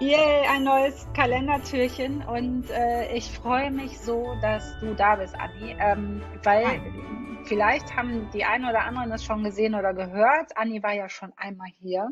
[0.00, 5.76] Yay, ein neues Kalendertürchen und äh, ich freue mich so, dass du da bist, Anni,
[5.78, 7.38] ähm, weil Nein.
[7.44, 10.56] vielleicht haben die einen oder anderen das schon gesehen oder gehört.
[10.56, 12.08] Anni war ja schon einmal hier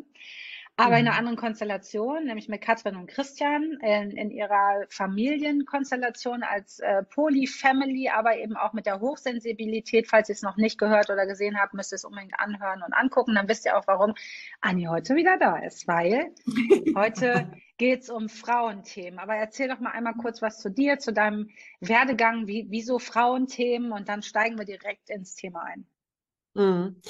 [0.78, 1.18] aber in einer mhm.
[1.18, 8.36] anderen Konstellation, nämlich mit Katrin und Christian in, in ihrer Familienkonstellation als äh, Poly-Family, aber
[8.36, 10.06] eben auch mit der Hochsensibilität.
[10.06, 12.92] Falls ihr es noch nicht gehört oder gesehen habt, müsst ihr es unbedingt anhören und
[12.92, 13.34] angucken.
[13.34, 14.14] Dann wisst ihr auch, warum
[14.60, 16.32] Anni heute wieder da ist, weil
[16.94, 19.18] heute geht es um Frauenthemen.
[19.18, 21.50] Aber erzähl doch mal einmal kurz was zu dir, zu deinem
[21.80, 25.86] Werdegang, wie, wieso Frauenthemen und dann steigen wir direkt ins Thema ein.
[26.54, 27.02] Mhm.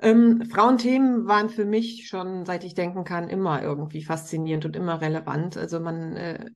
[0.00, 5.00] Ähm, Frauenthemen waren für mich schon, seit ich denken kann, immer irgendwie faszinierend und immer
[5.00, 5.56] relevant.
[5.56, 6.50] Also man äh,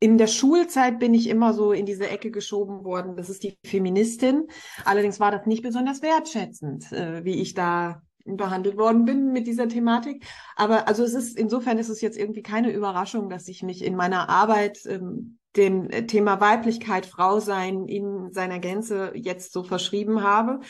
[0.00, 3.56] in der Schulzeit bin ich immer so in diese Ecke geschoben worden, das ist die
[3.64, 4.48] Feministin.
[4.84, 9.68] Allerdings war das nicht besonders wertschätzend, äh, wie ich da behandelt worden bin mit dieser
[9.68, 10.24] Thematik.
[10.56, 13.94] Aber also es ist, insofern ist es jetzt irgendwie keine Überraschung, dass ich mich in
[13.94, 20.60] meiner Arbeit ähm, dem Thema Weiblichkeit, Frau sein in seiner Gänze jetzt so verschrieben habe.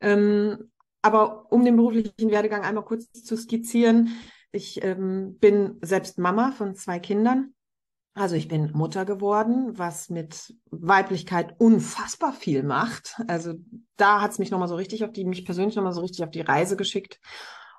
[0.00, 0.70] Ähm,
[1.04, 4.16] aber um den beruflichen Werdegang einmal kurz zu skizzieren,
[4.52, 7.52] ich ähm, bin selbst Mama von zwei Kindern.
[8.14, 13.20] Also ich bin Mutter geworden, was mit Weiblichkeit unfassbar viel macht.
[13.26, 13.54] Also
[13.96, 16.30] da hat es mich nochmal so richtig auf die, mich persönlich nochmal so richtig auf
[16.30, 17.20] die Reise geschickt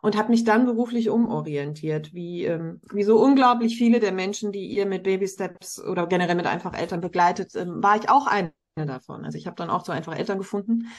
[0.03, 4.67] und habe mich dann beruflich umorientiert, wie, ähm, wie so unglaublich viele der Menschen, die
[4.67, 8.53] ihr mit Baby Steps oder generell mit einfach Eltern begleitet, ähm, war ich auch eine
[8.75, 9.25] davon.
[9.25, 10.89] Also ich habe dann auch so einfach Eltern gefunden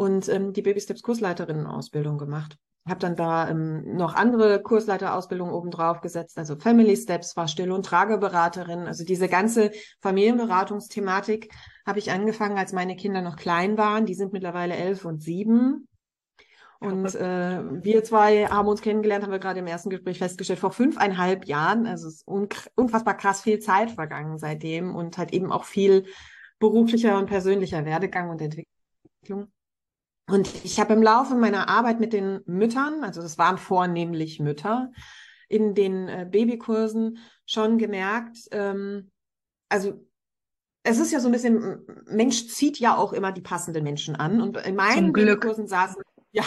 [0.00, 2.56] und ähm, die Baby Steps Kursleiterinnen-Ausbildung gemacht.
[2.88, 7.84] Habe dann da ähm, noch andere Kursleiterausbildungen obendrauf gesetzt, also Family Steps, war Still- und
[7.84, 8.86] Trageberaterin.
[8.86, 11.52] Also diese ganze Familienberatungsthematik
[11.86, 14.06] habe ich angefangen, als meine Kinder noch klein waren.
[14.06, 15.86] Die sind mittlerweile elf und sieben.
[16.78, 20.72] Und äh, wir zwei haben uns kennengelernt, haben wir gerade im ersten Gespräch festgestellt, vor
[20.72, 21.86] fünfeinhalb Jahren.
[21.86, 22.26] Also es ist
[22.74, 26.06] unfassbar krass viel Zeit vergangen seitdem und halt eben auch viel
[26.58, 29.52] beruflicher und persönlicher Werdegang und Entwicklung.
[30.30, 34.92] Und ich habe im Laufe meiner Arbeit mit den Müttern, also das waren vornehmlich Mütter,
[35.48, 39.10] in den äh, Babykursen schon gemerkt, ähm,
[39.68, 40.06] also
[40.82, 44.40] es ist ja so ein bisschen, Mensch zieht ja auch immer die passenden Menschen an.
[44.40, 46.02] Und in meinen Babykursen saßen,
[46.32, 46.44] ja,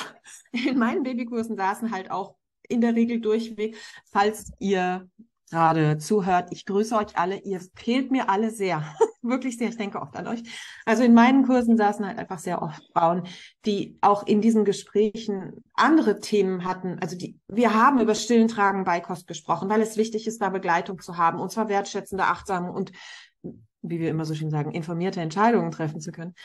[0.51, 2.35] in meinen Babykursen saßen halt auch
[2.67, 3.77] in der Regel durchweg,
[4.11, 5.07] falls ihr
[5.51, 6.49] gerade zuhört.
[6.51, 7.39] Ich grüße euch alle.
[7.41, 8.83] Ihr fehlt mir alle sehr.
[9.23, 9.69] Wirklich sehr.
[9.69, 10.43] Ich denke oft an euch.
[10.85, 13.23] Also in meinen Kursen saßen halt einfach sehr oft Frauen,
[13.65, 16.99] die auch in diesen Gesprächen andere Themen hatten.
[16.99, 20.99] Also die, wir haben über stillen Tragen Beikost gesprochen, weil es wichtig ist, da Begleitung
[20.99, 22.91] zu haben und zwar wertschätzende, achtsame und,
[23.81, 26.35] wie wir immer so schön sagen, informierte Entscheidungen treffen zu können.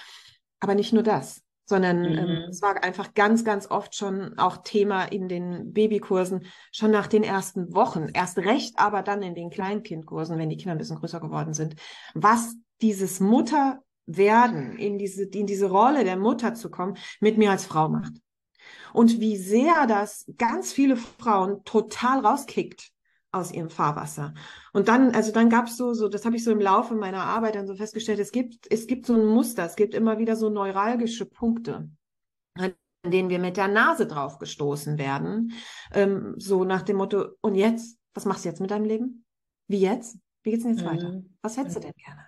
[0.61, 2.19] Aber nicht nur das sondern ähm, mhm.
[2.19, 7.07] ähm, es war einfach ganz, ganz oft schon auch Thema in den Babykursen, schon nach
[7.07, 10.99] den ersten Wochen, erst recht, aber dann in den Kleinkindkursen, wenn die Kinder ein bisschen
[10.99, 11.75] größer geworden sind,
[12.15, 17.67] was dieses Mutterwerden, in diese, in diese Rolle der Mutter zu kommen, mit mir als
[17.67, 18.13] Frau macht.
[18.93, 22.91] Und wie sehr das ganz viele Frauen total rauskickt
[23.31, 24.35] aus ihrem Fahrwasser.
[24.73, 27.25] Und dann, also dann gab es so, so, das habe ich so im Laufe meiner
[27.25, 30.35] Arbeit dann so festgestellt, es gibt, es gibt so ein Muster, es gibt immer wieder
[30.35, 31.91] so neuralgische Punkte,
[32.55, 32.75] an
[33.05, 35.53] denen wir mit der Nase drauf gestoßen werden.
[35.93, 39.25] Ähm, so nach dem Motto, und jetzt, was machst du jetzt mit deinem Leben?
[39.67, 40.19] Wie jetzt?
[40.43, 40.91] Wie geht's denn jetzt mhm.
[40.91, 41.23] weiter?
[41.43, 42.28] Was hättest du denn gerne?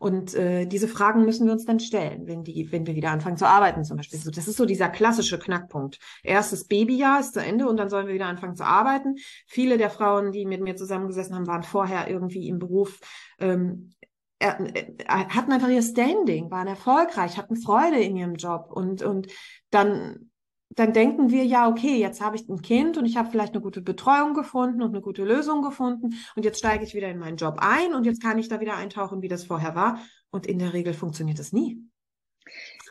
[0.00, 3.36] Und äh, diese Fragen müssen wir uns dann stellen, wenn die, wenn wir wieder anfangen
[3.36, 4.18] zu arbeiten, zum Beispiel.
[4.18, 5.98] So, das ist so dieser klassische Knackpunkt.
[6.22, 9.16] Erstes Babyjahr ist zu Ende und dann sollen wir wieder anfangen zu arbeiten.
[9.46, 13.00] Viele der Frauen, die mit mir zusammengesessen haben, waren vorher irgendwie im Beruf,
[13.38, 13.94] ähm,
[14.42, 19.28] hatten einfach ihr Standing, waren erfolgreich, hatten Freude in ihrem Job und, und
[19.70, 20.30] dann
[20.76, 23.62] dann denken wir ja, okay, jetzt habe ich ein Kind und ich habe vielleicht eine
[23.62, 27.36] gute Betreuung gefunden und eine gute Lösung gefunden und jetzt steige ich wieder in meinen
[27.36, 30.00] Job ein und jetzt kann ich da wieder eintauchen, wie das vorher war.
[30.30, 31.78] Und in der Regel funktioniert es nie.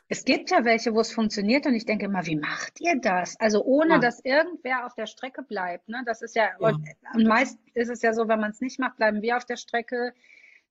[0.08, 3.36] Es gibt ja welche, wo es funktioniert und ich denke immer, wie macht ihr das?
[3.40, 4.00] Also ohne, ja.
[4.00, 5.90] dass irgendwer auf der Strecke bleibt.
[5.90, 6.04] Ne?
[6.06, 6.78] Das ist ja, ja.
[7.14, 9.58] Und meist ist es ja so, wenn man es nicht macht, bleiben wir auf der
[9.58, 10.14] Strecke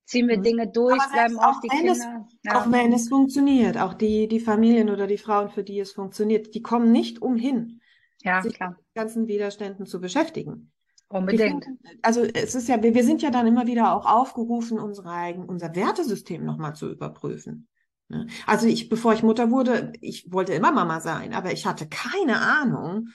[0.05, 0.43] ziehen wir mhm.
[0.43, 1.93] Dinge durch, bleiben auf die Kinder.
[1.93, 2.05] Es,
[2.43, 2.61] ja.
[2.61, 6.55] Auch wenn es funktioniert, auch die, die Familien oder die Frauen, für die es funktioniert,
[6.55, 7.81] die kommen nicht umhin,
[8.23, 8.71] ja, sich klar.
[8.71, 10.73] mit ganzen Widerständen zu beschäftigen.
[11.09, 11.67] Unbedingt.
[12.01, 15.45] also es ist ja, wir, wir sind ja dann immer wieder auch aufgerufen, unsere eigen,
[15.45, 17.69] unser Wertesystem nochmal zu überprüfen.
[18.09, 18.27] Ne?
[18.47, 22.41] Also ich, bevor ich Mutter wurde, ich wollte immer Mama sein, aber ich hatte keine
[22.41, 23.09] Ahnung,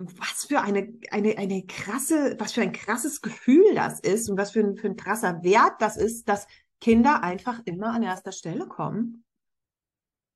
[0.00, 4.52] was für eine, eine, eine krasse, was für ein krasses Gefühl das ist und was
[4.52, 6.46] für ein, für ein krasser Wert das ist, dass
[6.80, 9.24] Kinder einfach immer an erster Stelle kommen.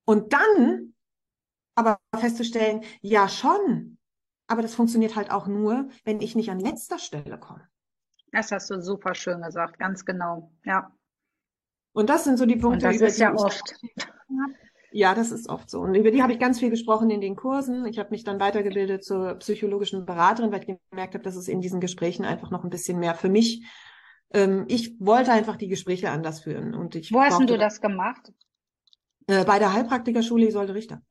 [0.04, 0.94] Und dann
[1.74, 3.98] aber festzustellen, ja schon,
[4.46, 7.66] aber das funktioniert halt auch nur, wenn ich nicht an letzter Stelle komme.
[8.32, 10.52] Das hast du super schön gesagt, ganz genau.
[10.64, 10.94] Ja.
[11.92, 13.74] Und das sind so die Punkte, Und das ist ja oft.
[14.96, 15.80] Ja, das ist oft so.
[15.80, 17.84] Und über die habe ich ganz viel gesprochen in den Kursen.
[17.84, 21.60] Ich habe mich dann weitergebildet zur psychologischen Beraterin, weil ich gemerkt habe, dass es in
[21.60, 23.66] diesen Gesprächen einfach noch ein bisschen mehr für mich.
[24.32, 26.74] Ähm, ich wollte einfach die Gespräche anders führen.
[26.74, 28.32] Und ich Wo hast denn du das gemacht?
[29.26, 31.02] Äh, bei der Heilpraktikerschule Isolde Richter.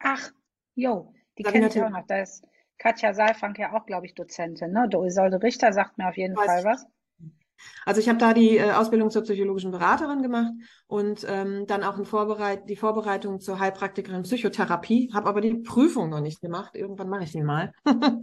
[0.00, 0.32] Ach,
[0.74, 2.06] jo, die kenne ich auch noch.
[2.08, 2.44] Da ist
[2.78, 4.72] Katja Saalfrank ja auch, glaube ich, Dozentin.
[4.72, 4.88] Ne?
[5.06, 6.84] Isolde Richter sagt mir auf jeden Weiß Fall was.
[7.84, 10.52] Also ich habe da die äh, Ausbildung zur psychologischen Beraterin gemacht
[10.86, 16.20] und ähm, dann auch Vorbereit die Vorbereitung zur Heilpraktikerin Psychotherapie, habe aber die Prüfung noch
[16.20, 16.74] nicht gemacht.
[16.74, 17.72] Irgendwann mache ich die mal.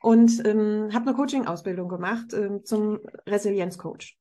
[0.00, 4.16] und ähm, habe eine Coaching-Ausbildung gemacht ähm, zum Resilienzcoach.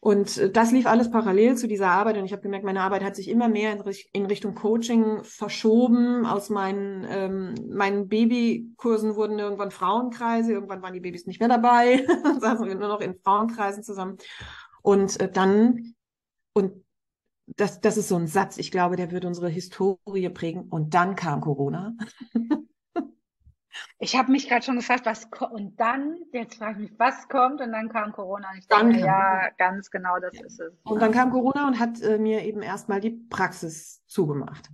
[0.00, 3.04] Und äh, das lief alles parallel zu dieser Arbeit und ich habe gemerkt, meine Arbeit
[3.04, 3.82] hat sich immer mehr in,
[4.12, 6.24] in Richtung Coaching verschoben.
[6.24, 12.06] Aus meinen, ähm, meinen Babykursen wurden irgendwann Frauenkreise, irgendwann waren die Babys nicht mehr dabei,
[12.40, 14.16] saßen wir nur noch in Frauenkreisen zusammen.
[14.82, 15.94] Und äh, dann,
[16.54, 16.82] und
[17.56, 20.68] das, das ist so ein Satz, ich glaube, der wird unsere Historie prägen.
[20.70, 21.94] Und dann kam Corona.
[23.98, 25.52] Ich habe mich gerade schon gefragt, was kommt.
[25.52, 27.60] Und dann, jetzt frage ich mich, was kommt?
[27.60, 28.50] Und dann kam Corona.
[28.50, 30.44] Und ich dachte, ja, ganz genau, das ja.
[30.44, 30.72] ist es.
[30.82, 34.70] Und dann kam Corona und hat äh, mir eben erstmal die Praxis zugemacht.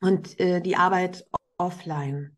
[0.00, 1.26] Und äh, die Arbeit
[1.58, 2.36] offline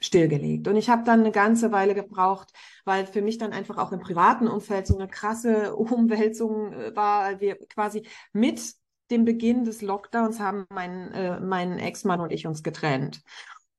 [0.00, 0.68] stillgelegt.
[0.68, 2.52] Und ich habe dann eine ganze Weile gebraucht,
[2.84, 7.40] weil für mich dann einfach auch im privaten Umfeld so eine krasse Umwälzung äh, war,
[7.40, 8.74] wir quasi mit
[9.10, 13.22] dem Beginn des Lockdowns haben mein, äh, mein Ex-Mann und ich uns getrennt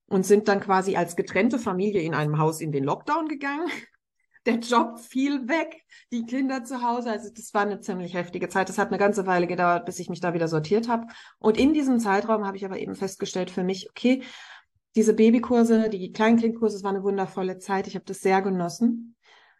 [0.09, 3.67] und sind dann quasi als getrennte Familie in einem Haus in den Lockdown gegangen.
[4.45, 7.11] Der Job fiel weg, die Kinder zu Hause.
[7.11, 8.69] Also das war eine ziemlich heftige Zeit.
[8.69, 11.07] Das hat eine ganze Weile gedauert, bis ich mich da wieder sortiert habe.
[11.39, 14.23] Und in diesem Zeitraum habe ich aber eben festgestellt für mich, okay,
[14.95, 17.85] diese Babykurse, die Kleinkindkurse, es war eine wundervolle Zeit.
[17.87, 19.15] Ich habe das sehr genossen.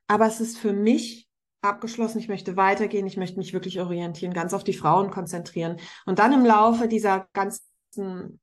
[0.07, 1.27] Aber es ist für mich
[1.61, 2.19] abgeschlossen.
[2.19, 3.05] Ich möchte weitergehen.
[3.05, 5.75] Ich möchte mich wirklich orientieren, ganz auf die Frauen konzentrieren.
[6.05, 7.61] Und dann im Laufe dieser ganzen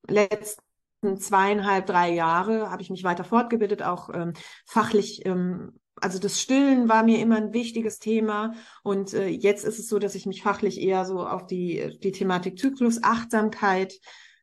[0.06, 0.62] letzten
[1.02, 4.32] zweieinhalb, drei Jahre habe ich mich weiter fortgebildet, auch ähm,
[4.64, 5.24] fachlich.
[5.26, 9.88] Ähm, also das Stillen war mir immer ein wichtiges Thema und äh, jetzt ist es
[9.88, 13.94] so, dass ich mich fachlich eher so auf die, die Thematik Zyklus, Achtsamkeit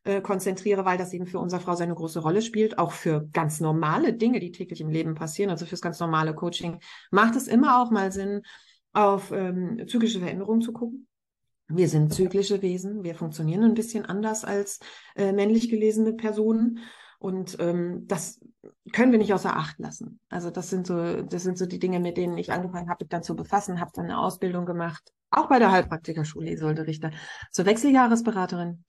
[0.02, 3.60] äh, konzentriere, weil das eben für unsere Frau seine große Rolle spielt, auch für ganz
[3.60, 6.80] normale Dinge, die täglich im Leben passieren, also fürs ganz normale Coaching,
[7.10, 8.42] macht es immer auch mal Sinn,
[8.92, 11.06] auf ähm, zyklische Veränderungen zu gucken.
[11.68, 14.80] Wir sind zyklische Wesen, wir funktionieren ein bisschen anders als
[15.16, 16.80] äh, männlich gelesene Personen.
[17.18, 18.38] Und ähm, das
[18.92, 20.20] können wir nicht außer Acht lassen.
[20.28, 23.08] Also das sind so, das sind so die Dinge, mit denen ich angefangen habe, mich
[23.08, 27.12] dann zu befassen, habe dann eine Ausbildung gemacht, auch bei der Heilpraktikerschule Isolde Richter,
[27.50, 28.84] zur Wechseljahresberaterin.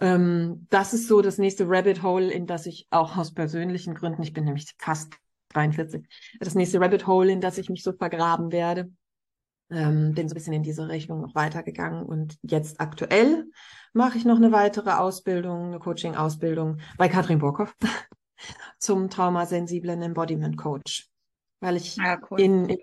[0.00, 4.22] Ähm, das ist so das nächste Rabbit Hole, in das ich auch aus persönlichen Gründen,
[4.22, 5.14] ich bin nämlich fast
[5.54, 6.06] 43,
[6.40, 8.90] das nächste Rabbit Hole, in das ich mich so vergraben werde
[9.70, 13.46] ähm, bin so ein bisschen in diese Richtung noch weitergegangen und jetzt aktuell
[13.92, 17.74] mache ich noch eine weitere Ausbildung, eine Coaching-Ausbildung bei Katrin Borkow
[18.78, 21.08] zum traumasensiblen Embodiment Coach,
[21.60, 22.40] weil ich ja, cool.
[22.40, 22.78] in, in,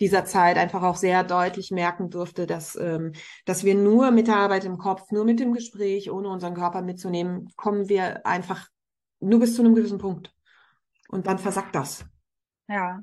[0.00, 3.12] dieser Zeit einfach auch sehr deutlich merken durfte, dass, ähm,
[3.44, 6.80] dass wir nur mit der Arbeit im Kopf, nur mit dem Gespräch, ohne unseren Körper
[6.80, 8.68] mitzunehmen, kommen wir einfach
[9.20, 10.34] nur bis zu einem gewissen Punkt.
[11.08, 12.06] Und dann versackt das.
[12.66, 13.02] Ja,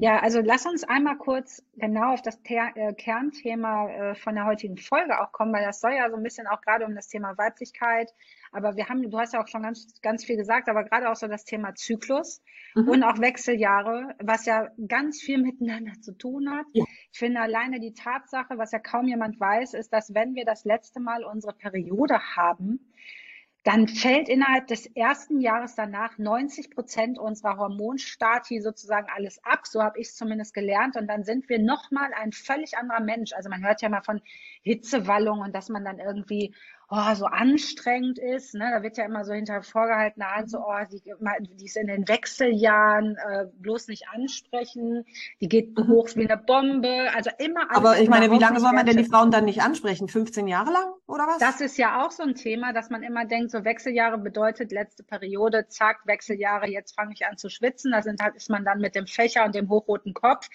[0.00, 4.46] ja, also lass uns einmal kurz genau auf das Ter äh, Kernthema äh, von der
[4.46, 7.08] heutigen Folge auch kommen, weil das soll ja so ein bisschen auch gerade um das
[7.08, 8.12] Thema Weiblichkeit,
[8.52, 11.16] aber wir haben, du hast ja auch schon ganz, ganz viel gesagt, aber gerade auch
[11.16, 12.42] so das Thema Zyklus
[12.74, 12.88] mhm.
[12.88, 16.66] und auch Wechseljahre, was ja ganz viel miteinander zu tun hat.
[16.72, 16.84] Ja.
[17.12, 20.64] Ich finde alleine die Tatsache, was ja kaum jemand weiß, ist, dass wenn wir das
[20.64, 22.92] letzte Mal unsere Periode haben,
[23.68, 29.66] dann fällt innerhalb des ersten Jahres danach 90 Prozent unserer Hormonstati sozusagen alles ab.
[29.66, 30.96] So habe ich es zumindest gelernt.
[30.96, 33.34] Und dann sind wir nochmal ein völlig anderer Mensch.
[33.34, 34.22] Also man hört ja mal von
[34.62, 36.54] Hitzewallung und dass man dann irgendwie
[36.90, 38.54] oh, so anstrengend ist.
[38.54, 38.70] Ne?
[38.74, 42.08] Da wird ja immer so hinter vorgehaltener Hand so, oh, die, die ist in den
[42.08, 45.04] Wechseljahren, äh, bloß nicht ansprechen,
[45.40, 45.88] die geht mhm.
[45.88, 47.08] hoch wie eine Bombe.
[47.14, 50.08] Also immer Aber ich meine, wie lange soll man denn die Frauen dann nicht ansprechen?
[50.08, 51.38] 15 Jahre lang oder was?
[51.38, 55.02] Das ist ja auch so ein Thema, dass man immer denkt, so Wechseljahre bedeutet letzte
[55.02, 57.92] Periode, zack, Wechseljahre, jetzt fange ich an zu schwitzen.
[57.92, 60.48] Da sind halt, ist man dann mit dem Fächer und dem hochroten Kopf.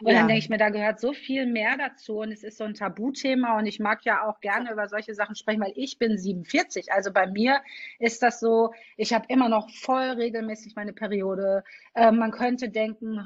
[0.00, 0.18] Und ja.
[0.18, 2.74] dann denke ich mir, da gehört so viel mehr dazu und es ist so ein
[2.74, 6.92] Tabuthema und ich mag ja auch gerne über solche Sachen sprechen, weil ich bin 47.
[6.92, 7.60] Also bei mir
[7.98, 11.64] ist das so, ich habe immer noch voll regelmäßig meine Periode.
[11.94, 13.18] Äh, man könnte denken,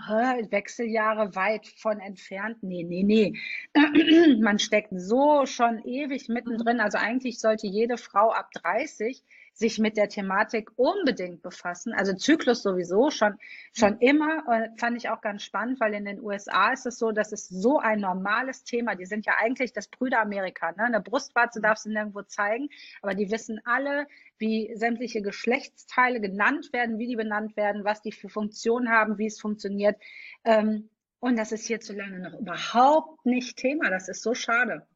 [0.51, 2.63] Wechseljahre weit von entfernt.
[2.63, 3.35] Nee, nee, nee.
[4.41, 6.81] man steckt so schon ewig mittendrin.
[6.81, 11.93] Also eigentlich sollte jede Frau ab 30 sich mit der Thematik unbedingt befassen.
[11.93, 13.37] Also Zyklus sowieso schon,
[13.73, 14.45] schon immer.
[14.47, 17.49] Und fand ich auch ganz spannend, weil in den USA ist es so, dass es
[17.49, 18.95] so ein normales Thema.
[18.95, 20.73] Die sind ja eigentlich das Brüderamerika.
[20.73, 20.85] Ne?
[20.85, 22.69] Eine Brustwarze darfst du nirgendwo zeigen,
[23.03, 24.07] aber die wissen alle,
[24.39, 29.27] wie sämtliche Geschlechtsteile genannt werden, wie die benannt werden, was die für Funktionen haben, wie
[29.27, 30.01] es funktioniert.
[30.45, 30.89] Ähm,
[31.19, 33.91] und das ist hierzulande noch überhaupt nicht Thema.
[33.91, 34.87] Das ist so schade.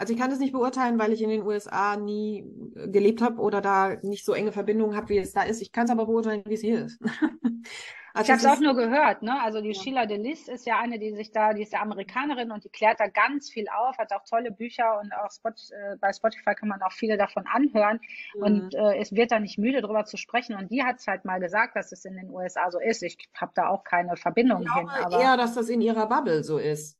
[0.00, 2.42] Also ich kann das nicht beurteilen, weil ich in den USA nie
[2.74, 5.60] äh, gelebt habe oder da nicht so enge Verbindungen habe, wie es da ist.
[5.60, 6.98] Ich kann es aber beurteilen, wie es hier ist.
[8.12, 9.40] Also ich habe es auch nur gehört, ne?
[9.40, 9.80] Also die ja.
[9.80, 12.98] Sheila Delis ist ja eine, die sich da, die ist ja Amerikanerin und die klärt
[12.98, 16.68] da ganz viel auf, hat auch tolle Bücher und auch Spot, äh, bei Spotify kann
[16.68, 18.00] man auch viele davon anhören
[18.34, 18.42] mhm.
[18.42, 21.24] und äh, es wird da nicht müde drüber zu sprechen und die hat es halt
[21.24, 23.04] mal gesagt, dass es in den USA so ist.
[23.04, 24.88] Ich habe da auch keine Verbindung ich hin.
[24.88, 26.98] Aber eher, dass das in ihrer Bubble so ist.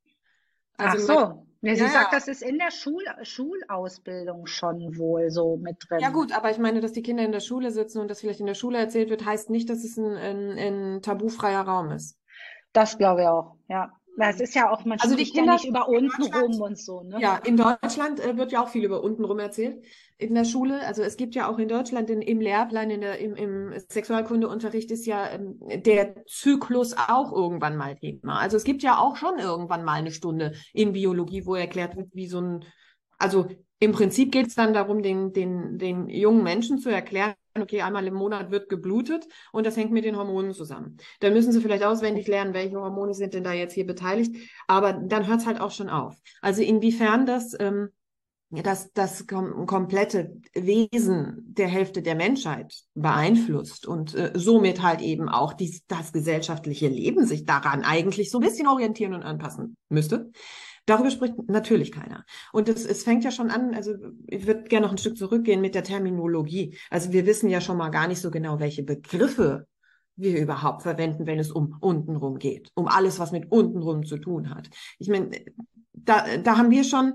[0.76, 1.49] Also Ach so.
[1.62, 6.00] Ja, sie ja, sagt, das ist in der Schul Schulausbildung schon wohl so mit drin.
[6.00, 8.40] Ja gut, aber ich meine, dass die Kinder in der Schule sitzen und das vielleicht
[8.40, 12.18] in der Schule erzählt wird, heißt nicht, dass es ein, ein, ein tabufreier Raum ist.
[12.72, 13.92] Das glaube ich auch, ja.
[14.18, 17.02] Es ist ja auch, man also die Kinder ja nicht über unten rum und so.
[17.02, 17.20] Ne?
[17.20, 19.84] Ja, in Deutschland äh, wird ja auch viel über unten rum erzählt
[20.18, 20.84] in der Schule.
[20.86, 24.90] Also es gibt ja auch in Deutschland in, im Lehrplan, in der, im, im Sexualkundeunterricht
[24.90, 28.38] ist ja ähm, der Zyklus auch irgendwann mal Thema.
[28.38, 32.10] Also es gibt ja auch schon irgendwann mal eine Stunde in Biologie, wo erklärt wird,
[32.12, 32.64] wie so ein,
[33.18, 33.48] also
[33.80, 38.06] im Prinzip geht es dann darum, den, den, den jungen Menschen zu erklären, okay, einmal
[38.06, 40.98] im Monat wird geblutet und das hängt mit den Hormonen zusammen.
[41.20, 44.36] Dann müssen sie vielleicht auswendig lernen, welche Hormone sind denn da jetzt hier beteiligt,
[44.68, 46.14] aber dann hört es halt auch schon auf.
[46.42, 47.88] Also inwiefern das ähm,
[48.50, 55.28] das, das kom komplette Wesen der Hälfte der Menschheit beeinflusst und äh, somit halt eben
[55.28, 60.32] auch dies, das gesellschaftliche Leben sich daran eigentlich so ein bisschen orientieren und anpassen müsste.
[60.90, 62.24] Darüber spricht natürlich keiner.
[62.52, 63.94] Und es, es fängt ja schon an, also
[64.26, 66.76] ich würde gerne noch ein Stück zurückgehen mit der Terminologie.
[66.90, 69.68] Also wir wissen ja schon mal gar nicht so genau, welche Begriffe
[70.16, 74.50] wir überhaupt verwenden, wenn es um untenrum geht, um alles, was mit untenrum zu tun
[74.50, 74.68] hat.
[74.98, 75.30] Ich meine,
[75.92, 77.14] da, da haben wir schon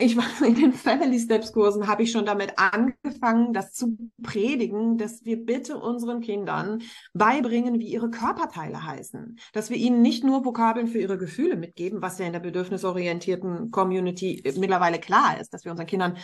[0.00, 4.98] ich war in den Family Steps Kursen, habe ich schon damit angefangen, das zu predigen,
[4.98, 9.38] dass wir bitte unseren Kindern beibringen, wie ihre Körperteile heißen.
[9.52, 13.70] Dass wir ihnen nicht nur Vokabeln für ihre Gefühle mitgeben, was ja in der bedürfnisorientierten
[13.70, 16.16] Community mittlerweile klar ist, dass wir unseren Kindern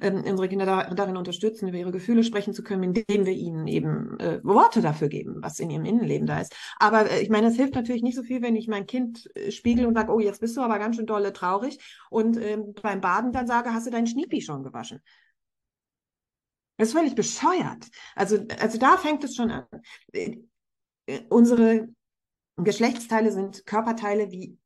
[0.00, 3.66] ähm, unsere Kinder da, darin unterstützen, über ihre Gefühle sprechen zu können, indem wir ihnen
[3.66, 6.54] eben äh, Worte dafür geben, was in ihrem Innenleben da ist.
[6.78, 9.50] Aber äh, ich meine, es hilft natürlich nicht so viel, wenn ich mein Kind äh,
[9.50, 11.78] spiegel und sage, oh, jetzt bist du aber ganz schön dolle traurig
[12.10, 15.00] und ähm, beim Baden dann sage, hast du deinen Schniepi schon gewaschen?
[16.78, 17.86] Das ist völlig bescheuert.
[18.16, 19.66] Also, also da fängt es schon an.
[20.12, 20.38] Äh,
[21.06, 21.88] äh, unsere
[22.56, 24.58] Geschlechtsteile sind Körperteile wie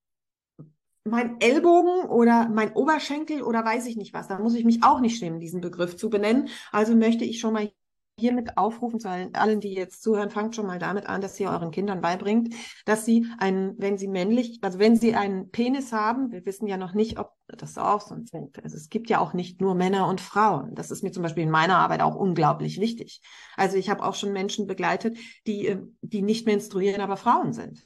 [1.05, 4.29] mein Ellbogen oder mein Oberschenkel oder weiß ich nicht was.
[4.29, 6.49] Da muss ich mich auch nicht schämen, diesen Begriff zu benennen.
[6.73, 7.71] Also möchte ich schon mal
[8.19, 11.71] hiermit aufrufen zu allen, die jetzt zuhören, fangt schon mal damit an, dass ihr euren
[11.71, 12.55] Kindern beibringt,
[12.87, 16.79] dass sie einen, wenn sie männlich, also wenn sie einen Penis haben, wir wissen ja
[16.79, 18.63] noch nicht, ob das auch so sind.
[18.65, 20.75] Also es gibt ja auch nicht nur Männer und Frauen.
[20.75, 23.21] Das ist mir zum Beispiel in meiner Arbeit auch unglaublich wichtig.
[23.55, 27.85] Also ich habe auch schon Menschen begleitet, die, die nicht menstruieren, aber Frauen sind.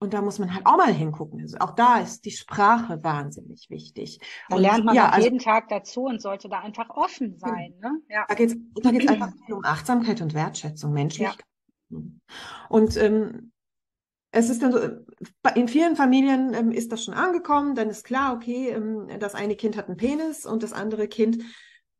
[0.00, 1.40] Und da muss man halt auch mal hingucken.
[1.40, 4.20] Also auch da ist die Sprache wahnsinnig wichtig.
[4.48, 7.74] Da und, lernt man ja, also, jeden Tag dazu und sollte da einfach offen sein.
[7.80, 8.00] Ne?
[8.08, 8.24] Ja.
[8.28, 11.44] Da geht es da geht's einfach um Achtsamkeit und Wertschätzung, Menschlichkeit.
[11.90, 11.98] Ja.
[12.68, 13.52] Und ähm,
[14.30, 14.78] es ist dann so,
[15.54, 19.56] in vielen Familien ähm, ist das schon angekommen, dann ist klar, okay, ähm, das eine
[19.56, 21.42] Kind hat einen Penis und das andere Kind,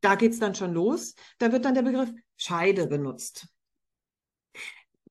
[0.02, 1.14] da geht's dann schon los.
[1.38, 3.48] Da wird dann der Begriff Scheide benutzt.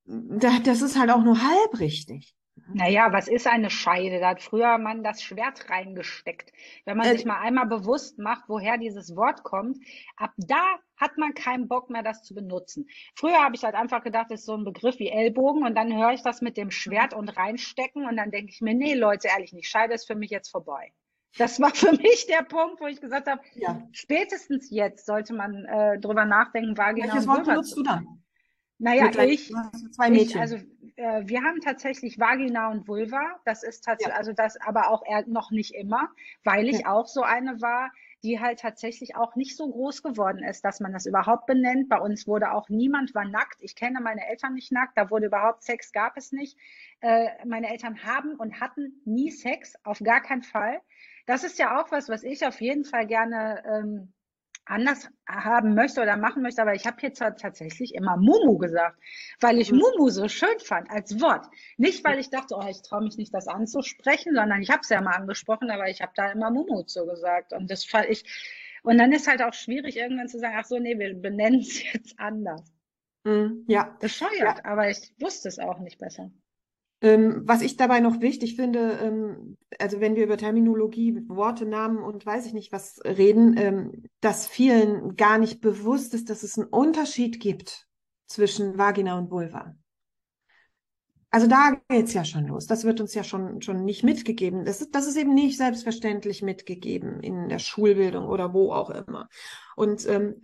[0.06, 2.37] Da, das ist halt auch nur halb richtig.
[2.74, 4.20] Naja, was ist eine Scheide?
[4.20, 6.52] Da hat früher man das Schwert reingesteckt.
[6.86, 9.78] Wenn man äh, sich mal einmal bewusst macht, woher dieses Wort kommt,
[10.18, 10.64] ab da
[10.98, 12.88] hat man keinen Bock mehr, das zu benutzen.
[13.16, 15.96] Früher habe ich halt einfach gedacht, das ist so ein Begriff wie Ellbogen und dann
[15.96, 19.30] höre ich das mit dem Schwert und reinstecken und dann denke ich mir, nee, Leute,
[19.30, 20.92] ehrlich nicht, Scheide ist für mich jetzt vorbei.
[21.38, 23.88] Das war für mich der Punkt, wo ich gesagt habe, ja.
[23.92, 28.24] spätestens jetzt sollte man äh, drüber nachdenken, Vagina Welches Wort benutzt du dann?
[28.80, 29.52] Naja, ich,
[29.92, 30.30] zwei Mädchen.
[30.30, 30.58] Ich, also
[30.98, 33.40] äh, wir haben tatsächlich Vagina und Vulva.
[33.46, 34.20] Das ist tatsächlich, ja.
[34.20, 36.10] also das aber auch eher noch nicht immer,
[36.44, 36.92] weil ich ja.
[36.92, 37.92] auch so eine war,
[38.24, 41.88] die halt tatsächlich auch nicht so groß geworden ist, dass man das überhaupt benennt.
[41.88, 43.58] Bei uns wurde auch niemand war nackt.
[43.62, 44.98] Ich kenne meine Eltern nicht nackt.
[44.98, 46.58] Da wurde überhaupt Sex gab es nicht.
[47.02, 50.82] Äh, meine Eltern haben und hatten nie Sex, auf gar keinen Fall.
[51.28, 54.14] Das ist ja auch was, was ich auf jeden Fall gerne ähm,
[54.70, 58.98] anders haben möchte oder machen möchte, aber ich habe jetzt tatsächlich immer Mumu gesagt,
[59.40, 59.80] weil ich mhm.
[59.80, 61.48] Mumu so schön fand als Wort.
[61.78, 64.90] Nicht, weil ich dachte, oh, ich traue mich nicht, das anzusprechen, sondern ich habe es
[64.90, 67.54] ja mal angesprochen, aber ich habe da immer Mumu zu gesagt.
[67.54, 68.24] Und das fand ich,
[68.84, 71.82] Und dann ist halt auch schwierig, irgendwann zu sagen, ach so, nee, wir benennen es
[71.94, 72.74] jetzt anders.
[73.24, 73.96] Mm, ja.
[74.00, 74.66] Bescheuert, ja.
[74.66, 76.32] aber ich wusste es auch nicht besser.
[77.00, 82.00] Ähm, was ich dabei noch wichtig finde, ähm, also wenn wir über Terminologie, Worte, Namen
[82.00, 86.58] und weiß ich nicht was reden, ähm, dass vielen gar nicht bewusst ist, dass es
[86.58, 87.88] einen Unterschied gibt
[88.26, 89.76] zwischen Vagina und Vulva.
[91.30, 92.66] Also da geht's ja schon los.
[92.66, 94.66] Das wird uns ja schon, schon nicht mitgegeben.
[94.66, 99.28] Das ist, das ist eben nicht selbstverständlich mitgegeben in der Schulbildung oder wo auch immer.
[99.76, 100.42] Und ähm,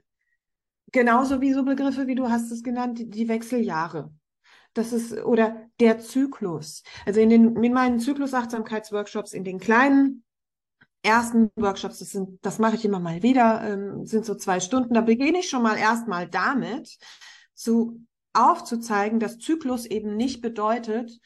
[0.92, 4.12] genauso wie so Begriffe, wie du hast es genannt, die, die Wechseljahre
[4.74, 6.84] das ist, oder der Zyklus.
[7.06, 10.24] Also in den, in meinen Zyklus-Achtsamkeitsworkshops, in den kleinen
[11.02, 14.94] ersten Workshops, das sind, das mache ich immer mal wieder, ähm, sind so zwei Stunden,
[14.94, 16.98] da beginne ich schon mal erstmal damit,
[17.54, 21.20] zu aufzuzeigen, dass Zyklus eben nicht bedeutet,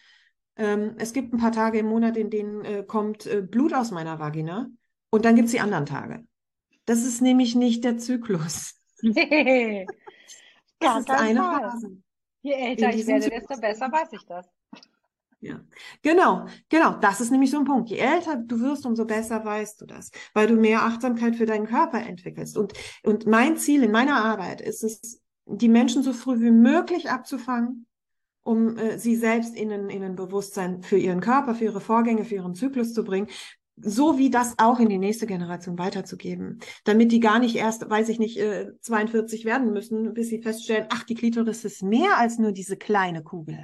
[0.55, 3.91] ähm, es gibt ein paar Tage im Monat, in denen äh, kommt äh, Blut aus
[3.91, 4.69] meiner Vagina
[5.11, 6.25] und dann gibt es die anderen Tage.
[6.85, 8.73] Das ist nämlich nicht der Zyklus.
[9.01, 9.85] Nee,
[10.79, 12.01] das ist eine Phase.
[12.47, 14.47] Je älter ich werde, desto besser weiß ich das.
[15.41, 15.59] Ja,
[16.01, 16.95] genau, genau.
[16.95, 17.89] Das ist nämlich so ein Punkt.
[17.89, 21.67] Je älter du wirst, umso besser weißt du das, weil du mehr Achtsamkeit für deinen
[21.67, 22.57] Körper entwickelst.
[22.57, 22.73] Und,
[23.03, 27.85] und mein Ziel in meiner Arbeit ist es, die Menschen so früh wie möglich abzufangen,
[28.43, 32.23] um äh, sie selbst in ein, in ein Bewusstsein für ihren Körper, für ihre Vorgänge,
[32.23, 33.27] für ihren Zyklus zu bringen,
[33.77, 38.09] so wie das auch in die nächste Generation weiterzugeben, damit die gar nicht erst, weiß
[38.09, 38.39] ich nicht,
[38.81, 42.77] 42 äh, werden müssen, bis sie feststellen, ach, die Klitoris ist mehr als nur diese
[42.77, 43.59] kleine Kugel.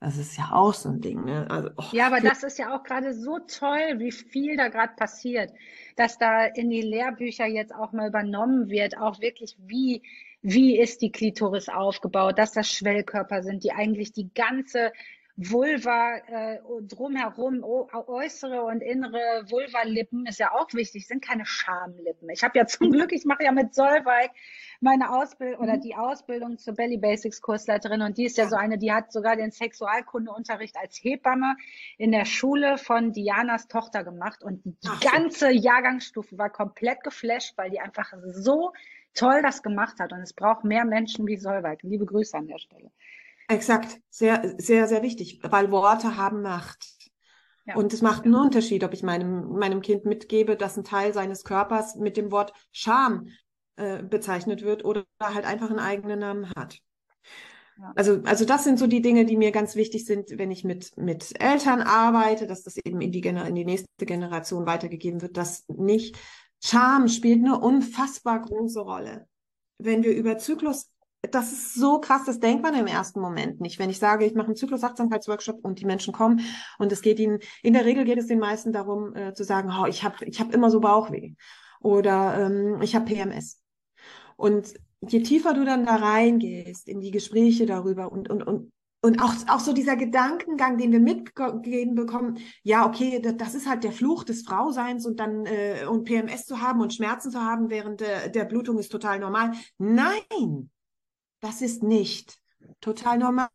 [0.00, 1.24] Das ist ja auch so ein Ding.
[1.24, 1.50] Ne?
[1.50, 4.92] Also, oh, ja, aber das ist ja auch gerade so toll, wie viel da gerade
[4.94, 5.52] passiert,
[5.96, 10.02] dass da in die Lehrbücher jetzt auch mal übernommen wird, auch wirklich wie
[10.40, 14.92] wie ist die Klitoris aufgebaut, dass das Schwellkörper sind, die eigentlich die ganze
[15.40, 22.28] Vulva äh, drumherum, äußere und innere Vulva-Lippen ist ja auch wichtig, sind keine Schamlippen.
[22.30, 24.32] Ich habe ja zum Glück, ich mache ja mit Solveig
[24.80, 25.82] meine Ausbildung oder mhm.
[25.82, 29.36] die Ausbildung zur Belly Basics Kursleiterin und die ist ja so eine, die hat sogar
[29.36, 31.56] den Sexualkundeunterricht als Hebamme
[31.98, 37.70] in der Schule von Dianas Tochter gemacht und die ganze Jahrgangsstufe war komplett geflasht, weil
[37.70, 38.72] die einfach so
[39.14, 41.84] toll das gemacht hat und es braucht mehr Menschen wie Solveig.
[41.84, 42.90] Liebe Grüße an der Stelle.
[43.48, 46.86] Exakt, sehr, sehr, sehr wichtig, weil Worte haben Macht.
[47.64, 47.76] Ja.
[47.76, 51.44] Und es macht einen Unterschied, ob ich meinem, meinem Kind mitgebe, dass ein Teil seines
[51.44, 53.28] Körpers mit dem Wort Scham
[53.76, 56.78] äh, bezeichnet wird oder halt einfach einen eigenen Namen hat.
[57.78, 57.92] Ja.
[57.94, 60.96] Also, also das sind so die Dinge, die mir ganz wichtig sind, wenn ich mit,
[60.96, 65.64] mit Eltern arbeite, dass das eben in die, in die nächste Generation weitergegeben wird, dass
[65.68, 66.18] nicht
[66.62, 69.28] Scham spielt eine unfassbar große Rolle.
[69.78, 70.90] Wenn wir über Zyklus
[71.22, 73.78] das ist so krass, das denkt man im ersten Moment nicht.
[73.78, 76.40] Wenn ich sage, ich mache einen Zyklus-Achtsamkeitsworkshop und die Menschen kommen
[76.78, 79.70] und es geht ihnen, in der Regel geht es den meisten darum äh, zu sagen,
[79.70, 81.34] oh, ich habe ich hab immer so Bauchweh
[81.80, 83.60] oder ähm, ich habe PMS.
[84.36, 89.22] Und je tiefer du dann da reingehst in die Gespräche darüber und, und, und, und
[89.22, 93.92] auch, auch so dieser Gedankengang, den wir mitgegeben bekommen, ja, okay, das ist halt der
[93.92, 98.00] Fluch des Frauseins und dann äh, und PMS zu haben und Schmerzen zu haben während
[98.00, 99.52] der, der Blutung ist total normal.
[99.78, 100.70] Nein,
[101.40, 102.38] das ist nicht
[102.80, 103.48] total normal,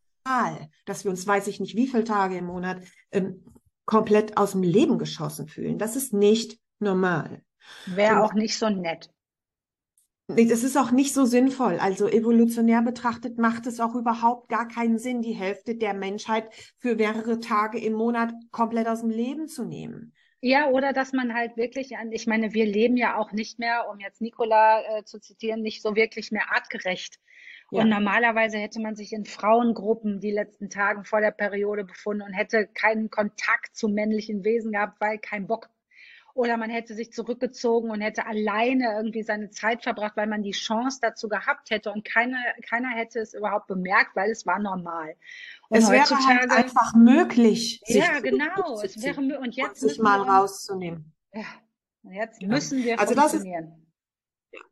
[0.86, 3.44] dass wir uns, weiß ich nicht, wie viele Tage im Monat ähm,
[3.84, 5.78] komplett aus dem Leben geschossen fühlen.
[5.78, 7.42] Das ist nicht normal.
[7.86, 9.10] Wäre auch nicht so nett.
[10.26, 11.78] Das ist auch nicht so sinnvoll.
[11.78, 16.96] Also evolutionär betrachtet macht es auch überhaupt gar keinen Sinn, die Hälfte der Menschheit für
[16.96, 20.14] mehrere Tage im Monat komplett aus dem Leben zu nehmen.
[20.40, 23.86] Ja, oder dass man halt wirklich an, ich meine, wir leben ja auch nicht mehr,
[23.90, 27.18] um jetzt Nicola äh, zu zitieren, nicht so wirklich mehr artgerecht.
[27.70, 27.82] Ja.
[27.82, 32.32] Und normalerweise hätte man sich in Frauengruppen die letzten Tage vor der Periode befunden und
[32.32, 35.70] hätte keinen Kontakt zu männlichen Wesen gehabt, weil kein Bock.
[36.34, 40.50] Oder man hätte sich zurückgezogen und hätte alleine irgendwie seine Zeit verbracht, weil man die
[40.50, 42.36] Chance dazu gehabt hätte und keine,
[42.68, 45.14] keiner hätte es überhaupt bemerkt, weil es war normal.
[45.68, 47.80] Und es wäre halt einfach möglich.
[47.86, 48.80] Ja, genau.
[48.82, 51.12] Es wäre und jetzt und sich mal rauszunehmen.
[51.32, 51.44] Ja,
[52.10, 53.68] jetzt müssen wir also funktionieren.
[53.68, 53.83] Das ist,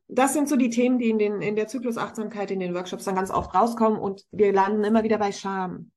[0.07, 3.15] das sind so die Themen, die in, den, in der Zyklusachtsamkeit, in den Workshops dann
[3.15, 5.91] ganz oft rauskommen und wir landen immer wieder bei Scham.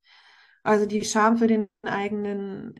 [0.63, 2.79] Also die Scham für den eigenen,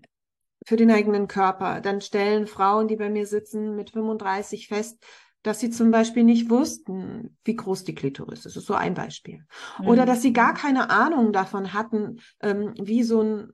[0.65, 1.79] für den eigenen Körper.
[1.81, 5.03] Dann stellen Frauen, die bei mir sitzen, mit 35 fest,
[5.43, 8.45] dass sie zum Beispiel nicht wussten, wie groß die Klitoris ist.
[8.47, 9.45] Das ist so ein Beispiel.
[9.79, 9.87] Mhm.
[9.87, 13.53] Oder dass sie gar keine Ahnung davon hatten, ähm, wie so ein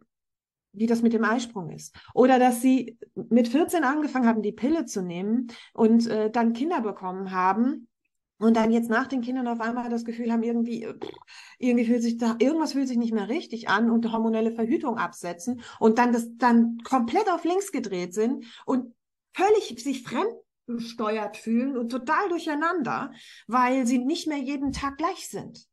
[0.74, 1.96] wie das mit dem Eisprung ist.
[2.14, 6.82] Oder dass sie mit 14 angefangen haben, die Pille zu nehmen und äh, dann Kinder
[6.82, 7.88] bekommen haben
[8.40, 11.12] und dann jetzt nach den Kindern auf einmal das Gefühl haben, irgendwie, pff,
[11.60, 15.62] irgendwie fühlt sich da, irgendwas fühlt sich nicht mehr richtig an und hormonelle Verhütung absetzen
[15.80, 18.94] und dann das dann komplett auf links gedreht sind und
[19.34, 20.34] völlig sich fremd
[20.66, 23.12] gesteuert fühlen und total durcheinander,
[23.48, 25.68] weil sie nicht mehr jeden Tag gleich sind.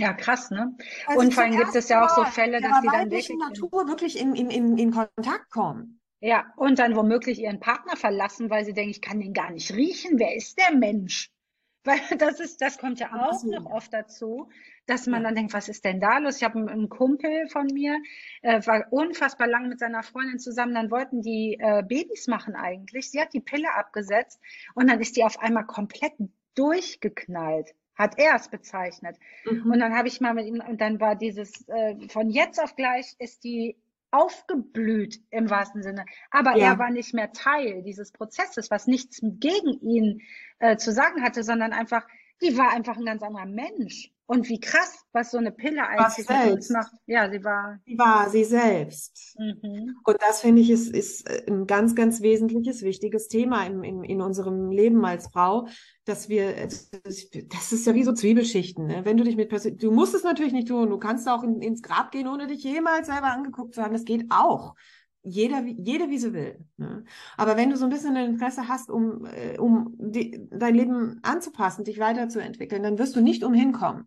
[0.00, 0.74] Ja, krass, ne?
[1.06, 3.86] Also und vor allem gibt es ja auch so Fälle, dass die dann wirklich Natur
[3.86, 6.00] wirklich in, in, in, in Kontakt kommen.
[6.20, 9.74] Ja, und dann womöglich ihren Partner verlassen, weil sie denken, ich kann den gar nicht
[9.74, 10.18] riechen.
[10.18, 11.30] Wer ist der Mensch?
[11.84, 14.50] Weil das ist, das kommt ja auch noch oft dazu,
[14.84, 16.36] dass man dann denkt, was ist denn da los?
[16.36, 17.98] Ich habe einen, Kumpel von mir,
[18.42, 23.10] äh, war unfassbar lang mit seiner Freundin zusammen, dann wollten die äh, Babys machen eigentlich.
[23.10, 24.40] Sie hat die Pille abgesetzt
[24.74, 26.12] und dann ist die auf einmal komplett
[26.54, 29.16] durchgeknallt hat er es bezeichnet.
[29.44, 29.70] Mhm.
[29.70, 32.74] Und dann habe ich mal mit ihm, und dann war dieses, äh, von jetzt auf
[32.74, 33.76] gleich ist die
[34.10, 36.04] aufgeblüht im wahrsten Sinne.
[36.30, 36.72] Aber ja.
[36.72, 40.22] er war nicht mehr Teil dieses Prozesses, was nichts gegen ihn
[40.58, 42.06] äh, zu sagen hatte, sondern einfach,
[42.42, 44.10] die war einfach ein ganz anderer Mensch.
[44.30, 46.92] Und wie krass, was so eine Pille eigentlich uns macht.
[47.06, 47.80] Ja, sie war.
[47.84, 49.34] Sie war sie selbst.
[49.36, 49.96] Mhm.
[50.04, 54.22] Und das finde ich ist, ist ein ganz, ganz wesentliches, wichtiges Thema im, im, in
[54.22, 55.66] unserem Leben als Frau,
[56.04, 58.86] dass wir, das ist ja wie so Zwiebelschichten.
[58.86, 59.04] Ne?
[59.04, 59.50] Wenn du dich mit,
[59.82, 60.90] du musst es natürlich nicht tun.
[60.90, 63.94] Du kannst auch in, ins Grab gehen, ohne dich jemals selber angeguckt zu haben.
[63.94, 64.76] Das geht auch
[65.22, 66.64] jeder, jede wie sie will.
[66.76, 67.02] Ne?
[67.36, 71.18] Aber wenn du so ein bisschen ein Interesse hast, um, äh, um die, dein Leben
[71.24, 74.06] anzupassen, dich weiterzuentwickeln, dann wirst du nicht umhin kommen,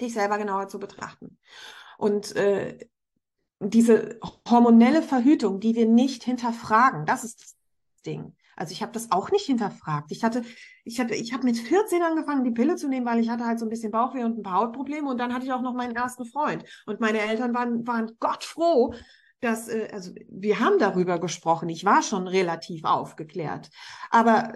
[0.00, 1.38] dich selber genauer zu betrachten.
[1.98, 2.78] Und äh,
[3.60, 7.56] diese hormonelle Verhütung, die wir nicht hinterfragen, das ist das
[8.04, 8.34] Ding.
[8.56, 10.12] Also ich habe das auch nicht hinterfragt.
[10.12, 10.42] Ich hatte,
[10.84, 13.58] ich hatte, ich habe mit 14 angefangen, die Pille zu nehmen, weil ich hatte halt
[13.58, 15.96] so ein bisschen Bauchweh und ein paar Hautprobleme und dann hatte ich auch noch meinen
[15.96, 16.64] ersten Freund.
[16.86, 18.94] Und meine Eltern waren, waren Gott froh,
[19.40, 21.68] dass, äh, also wir haben darüber gesprochen.
[21.68, 23.70] Ich war schon relativ aufgeklärt.
[24.10, 24.52] Aber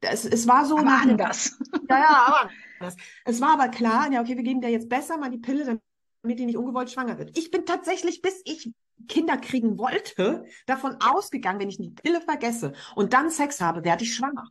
[0.00, 0.78] es, es war so.
[0.78, 1.58] Aber anders.
[1.88, 2.50] Ja, ja, aber
[2.82, 2.96] anders.
[3.24, 6.38] Es war aber klar, ja, okay, wir geben dir jetzt besser mal die Pille, damit
[6.38, 7.36] die nicht ungewollt schwanger wird.
[7.38, 8.70] Ich bin tatsächlich, bis ich
[9.08, 14.04] Kinder kriegen wollte, davon ausgegangen, wenn ich die Pille vergesse und dann Sex habe, werde
[14.04, 14.48] ich schwanger.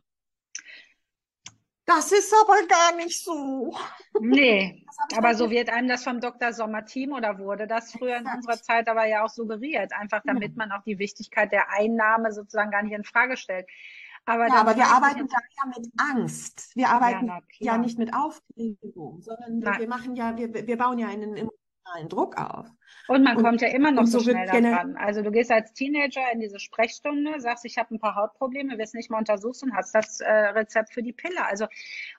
[1.84, 3.76] Das ist aber gar nicht so.
[4.20, 6.52] Nee, aber so wird einem das vom Dr.
[6.52, 10.70] Sommer-Team oder wurde das früher in unserer Zeit aber ja auch suggeriert, einfach damit man
[10.70, 13.66] auch die Wichtigkeit der Einnahme sozusagen gar nicht in Frage stellt.
[14.24, 16.70] Aber, ja, aber wir arbeiten da ja mit Angst.
[16.76, 20.98] Wir arbeiten ja, ja nicht mit Aufregung, sondern wir, wir machen ja, wir, wir bauen
[20.98, 22.68] ja einen emotionalen Druck auf.
[23.08, 24.96] Und man und, kommt ja immer noch so, so schnell daran.
[24.96, 28.94] Also du gehst als Teenager in diese Sprechstunde, sagst, ich habe ein paar Hautprobleme, wirst
[28.94, 31.44] nicht mal untersucht und hast das äh, Rezept für die Pille.
[31.44, 31.66] Also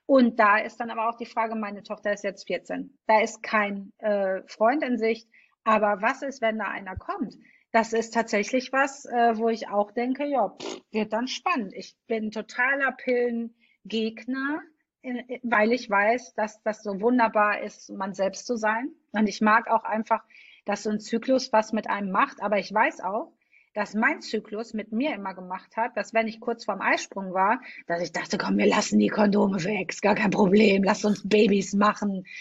[0.06, 2.98] und da ist dann aber auch die Frage, meine Tochter ist jetzt 14.
[3.08, 5.30] Da ist kein äh, Freund in Sicht.
[5.63, 7.38] Aber was ist, wenn da einer kommt?
[7.73, 11.73] Das ist tatsächlich was, äh, wo ich auch denke, ja, pff, wird dann spannend.
[11.75, 14.62] Ich bin totaler Pillengegner,
[15.01, 18.91] äh, weil ich weiß, dass das so wunderbar ist, man selbst zu sein.
[19.12, 20.23] Und ich mag auch einfach,
[20.65, 22.43] dass so ein Zyklus was mit einem macht.
[22.43, 23.33] Aber ich weiß auch,
[23.73, 27.59] dass mein Zyklus mit mir immer gemacht hat, dass wenn ich kurz vorm Eisprung war,
[27.88, 31.27] dass ich dachte, komm, wir lassen die Kondome weg, ist gar kein Problem, lass uns
[31.27, 32.25] Babys machen.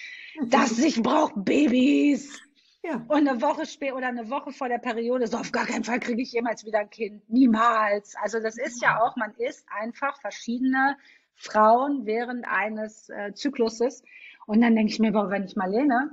[0.49, 2.41] Das, ich brauche Babys.
[2.85, 2.97] Ja.
[3.09, 6.01] Und eine Woche später oder eine Woche vor der Periode, so auf gar keinen Fall
[6.01, 7.29] kriege ich jemals wieder ein Kind.
[7.31, 8.17] Niemals.
[8.21, 10.97] Also das ist ja auch, man ist einfach verschiedene
[11.35, 14.03] Frauen während eines äh, Zykluses.
[14.47, 16.11] Und dann denke ich mir, boah, wenn ich Marlene,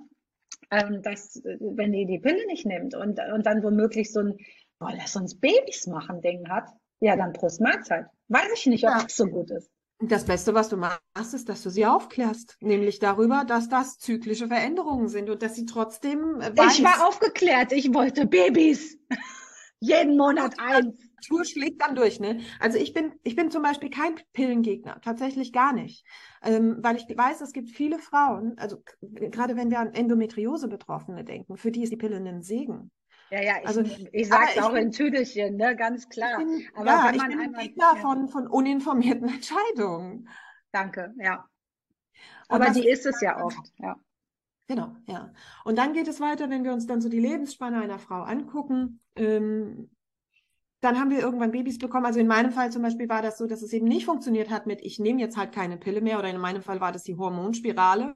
[0.70, 4.38] ähm, dass, wenn die die Pille nicht nimmt und, und dann womöglich so ein,
[4.78, 8.06] boah, lass uns Babys machen Ding hat, ja, dann Prost Mahlzeit.
[8.28, 9.04] Weiß ich nicht, ob ja.
[9.04, 9.72] das so gut ist.
[10.02, 14.48] Das Beste, was du machst, ist, dass du sie aufklärst, nämlich darüber, dass das zyklische
[14.48, 16.40] Veränderungen sind und dass sie trotzdem.
[16.40, 18.98] Äh, weiß, ich war aufgeklärt, ich wollte Babys.
[19.82, 20.96] Jeden Monat eins.
[21.26, 22.40] Tour schlägt dann durch, ne?
[22.60, 26.06] Also ich bin, ich bin zum Beispiel kein Pillengegner, tatsächlich gar nicht.
[26.44, 31.58] Ähm, weil ich weiß, es gibt viele Frauen, also gerade wenn wir an Endometriose-Betroffene denken,
[31.58, 32.92] für die ist die Pille ein Segen.
[33.32, 36.38] Ja, ja, ich, also, ich sage es auch bin, in Tüdelchen, ne, ganz klar.
[36.38, 38.02] Bin, aber ja, wenn man ich bin einmal, Gegner ja.
[38.02, 40.28] von, von uninformierten Entscheidungen.
[40.72, 41.46] Danke, ja.
[42.48, 43.96] Aber die ist es ja oft, ja.
[44.68, 45.32] Genau, ja.
[45.64, 49.02] Und dann geht es weiter, wenn wir uns dann so die Lebensspanne einer Frau angucken.
[49.16, 49.90] Ähm,
[50.82, 52.06] dann haben wir irgendwann Babys bekommen.
[52.06, 54.66] Also in meinem Fall zum Beispiel war das so, dass es eben nicht funktioniert hat
[54.68, 57.18] mit, ich nehme jetzt halt keine Pille mehr oder in meinem Fall war das die
[57.18, 58.16] Hormonspirale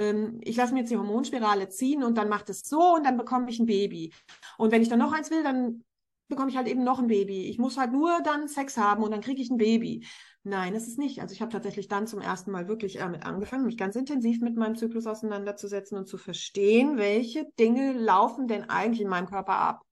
[0.00, 3.18] ähm, ich lasse mir jetzt die Hormonspirale ziehen und dann macht es so und dann
[3.18, 4.12] bekomme ich ein Baby.
[4.56, 5.84] Und wenn ich dann noch eins will, dann
[6.28, 7.46] bekomme ich halt eben noch ein Baby.
[7.46, 10.06] Ich muss halt nur dann Sex haben und dann kriege ich ein Baby.
[10.42, 11.20] Nein, das ist nicht.
[11.20, 14.56] Also ich habe tatsächlich dann zum ersten Mal wirklich damit angefangen, mich ganz intensiv mit
[14.56, 19.82] meinem Zyklus auseinanderzusetzen und zu verstehen, welche Dinge laufen denn eigentlich in meinem Körper ab.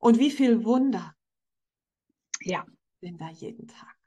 [0.00, 1.14] Und wie viel Wunder
[2.40, 2.64] ja.
[3.00, 3.97] sind da jeden Tag.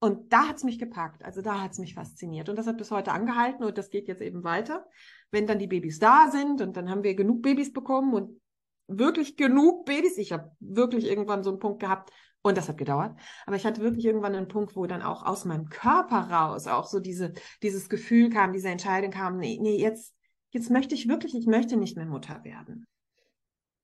[0.00, 2.48] Und da hat es mich gepackt, also da hat es mich fasziniert.
[2.48, 4.86] Und das hat bis heute angehalten und das geht jetzt eben weiter.
[5.32, 8.40] Wenn dann die Babys da sind und dann haben wir genug Babys bekommen und
[8.86, 10.16] wirklich genug Babys.
[10.16, 13.18] Ich habe wirklich irgendwann so einen Punkt gehabt, Und das hat gedauert.
[13.46, 16.86] Aber ich hatte wirklich irgendwann einen Punkt, wo dann auch aus meinem Körper raus auch
[16.86, 17.32] so diese,
[17.62, 20.14] dieses Gefühl kam, diese Entscheidung kam, nee, nee, jetzt,
[20.50, 22.86] jetzt möchte ich wirklich, ich möchte nicht mehr Mutter werden.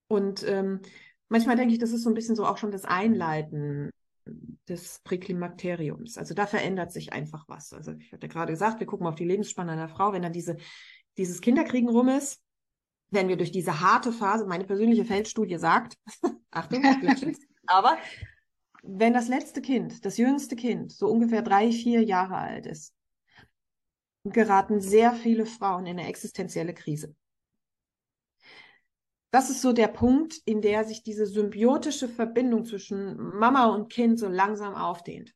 [0.06, 0.80] Und ähm,
[1.28, 3.90] manchmal denke ich, das ist so ein bisschen so auch schon das Einleiten
[4.68, 6.16] des Präklimakteriums.
[6.18, 7.72] Also da verändert sich einfach was.
[7.72, 10.56] Also ich hatte gerade gesagt, wir gucken auf die Lebensspanne einer Frau, wenn dann diese,
[11.16, 12.40] dieses Kinderkriegen rum ist,
[13.10, 15.96] wenn wir durch diese harte Phase, meine persönliche Feldstudie sagt,
[16.50, 16.84] Achtung,
[17.66, 17.98] aber
[18.82, 22.94] wenn das letzte Kind, das jüngste Kind, so ungefähr drei, vier Jahre alt ist,
[24.24, 27.14] geraten sehr viele Frauen in eine existenzielle Krise
[29.34, 34.16] das ist so der Punkt, in der sich diese symbiotische Verbindung zwischen Mama und Kind
[34.16, 35.34] so langsam aufdehnt.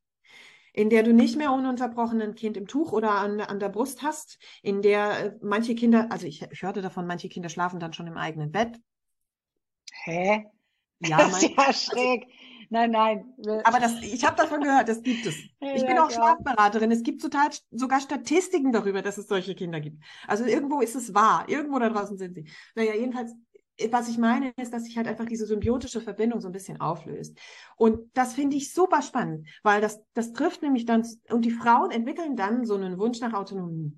[0.73, 4.03] In der du nicht mehr ununterbrochen ein Kind im Tuch oder an, an der Brust
[4.03, 7.93] hast, in der äh, manche Kinder, also ich, ich hörte davon, manche Kinder schlafen dann
[7.93, 8.81] schon im eigenen Bett.
[10.05, 10.47] Hä?
[11.01, 12.29] Ja, das ist ja schräg.
[12.71, 13.35] Nein, nein.
[13.65, 15.35] Aber das, ich habe davon gehört, das gibt es.
[15.75, 16.91] Ich bin auch Schlafberaterin.
[16.91, 20.03] Es gibt total, sogar Statistiken darüber, dass es solche Kinder gibt.
[20.27, 21.47] Also irgendwo ist es wahr.
[21.49, 22.49] Irgendwo da draußen sind sie.
[22.75, 23.35] Naja, jedenfalls
[23.91, 27.39] was ich meine, ist, dass sich halt einfach diese symbiotische Verbindung so ein bisschen auflöst.
[27.77, 31.91] Und das finde ich super spannend, weil das, das trifft nämlich dann, und die Frauen
[31.91, 33.97] entwickeln dann so einen Wunsch nach Autonomie.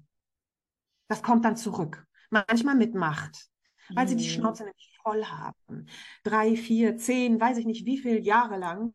[1.09, 2.07] Das kommt dann zurück.
[2.31, 3.49] Manchmal mit Macht,
[3.95, 4.31] weil sie die mhm.
[4.31, 5.87] Schnauze nämlich voll haben.
[6.23, 8.93] Drei, vier, zehn, weiß ich nicht wie viele Jahre lang.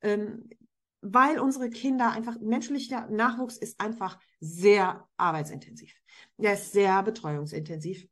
[0.00, 0.48] Ähm,
[1.06, 5.92] weil unsere Kinder einfach, menschlicher Nachwuchs ist einfach sehr arbeitsintensiv.
[6.38, 8.08] Der ist sehr betreuungsintensiv.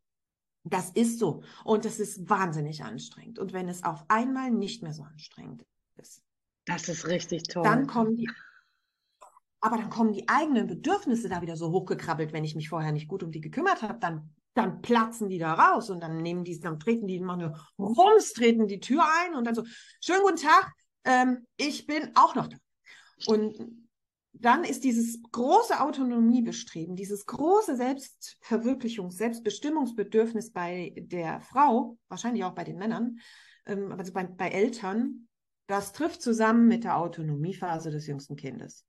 [0.64, 1.42] Das ist so.
[1.64, 3.38] Und das ist wahnsinnig anstrengend.
[3.38, 5.64] Und wenn es auf einmal nicht mehr so anstrengend
[5.96, 6.22] ist.
[6.66, 7.64] Das ist richtig toll.
[7.64, 8.29] Dann kommen die,
[9.61, 13.09] aber dann kommen die eigenen Bedürfnisse da wieder so hochgekrabbelt, wenn ich mich vorher nicht
[13.09, 16.59] gut um die gekümmert habe, dann, dann platzen die da raus und dann nehmen die,
[16.61, 19.64] dann treten die, machen nur Rums, treten die Tür ein und dann so,
[20.01, 20.72] schönen guten Tag,
[21.05, 22.57] ähm, ich bin auch noch da.
[23.27, 23.82] Und
[24.33, 32.64] dann ist dieses große Autonomiebestreben, dieses große Selbstverwirklichungs-, Selbstbestimmungsbedürfnis bei der Frau, wahrscheinlich auch bei
[32.64, 33.18] den Männern,
[33.66, 35.29] ähm, also bei, bei Eltern,
[35.66, 38.87] das trifft zusammen mit der Autonomiephase des jüngsten Kindes.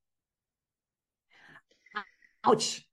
[2.41, 2.89] Autsch.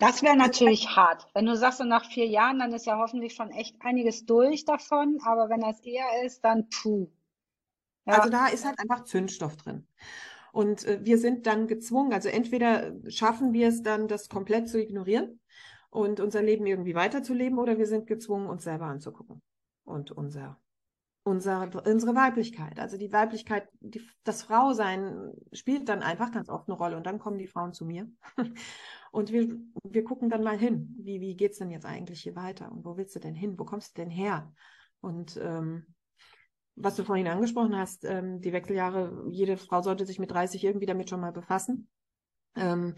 [0.00, 1.28] Das wäre natürlich hart.
[1.34, 4.64] Wenn du sagst, so nach vier Jahren, dann ist ja hoffentlich schon echt einiges durch
[4.64, 5.20] davon.
[5.24, 7.08] Aber wenn das eher ist, dann puh.
[8.06, 8.14] Ja.
[8.14, 9.86] Also da ist halt einfach Zündstoff drin.
[10.52, 14.80] Und äh, wir sind dann gezwungen, also entweder schaffen wir es dann, das komplett zu
[14.80, 15.40] ignorieren
[15.90, 19.42] und unser Leben irgendwie weiterzuleben, oder wir sind gezwungen, uns selber anzugucken
[19.84, 20.60] und unser,
[21.24, 22.78] unser, unsere Weiblichkeit.
[22.78, 27.18] Also die Weiblichkeit, die, das Frausein spielt dann einfach ganz oft eine Rolle und dann
[27.18, 28.08] kommen die Frauen zu mir.
[29.12, 29.48] Und wir,
[29.82, 32.96] wir gucken dann mal hin, wie, wie geht's denn jetzt eigentlich hier weiter und wo
[32.96, 33.58] willst du denn hin?
[33.58, 34.52] Wo kommst du denn her?
[35.00, 35.84] Und ähm,
[36.82, 40.86] was du vorhin angesprochen hast, ähm, die Wechseljahre, jede Frau sollte sich mit 30 irgendwie
[40.86, 41.88] damit schon mal befassen.
[42.56, 42.94] Ähm,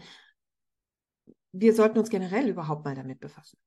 [1.51, 3.57] wir sollten uns generell überhaupt mal damit befassen.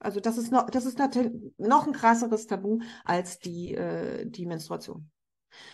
[0.00, 4.46] Also das ist noch, das ist natürlich noch ein krasseres Tabu als die, äh, die
[4.46, 5.10] Menstruation.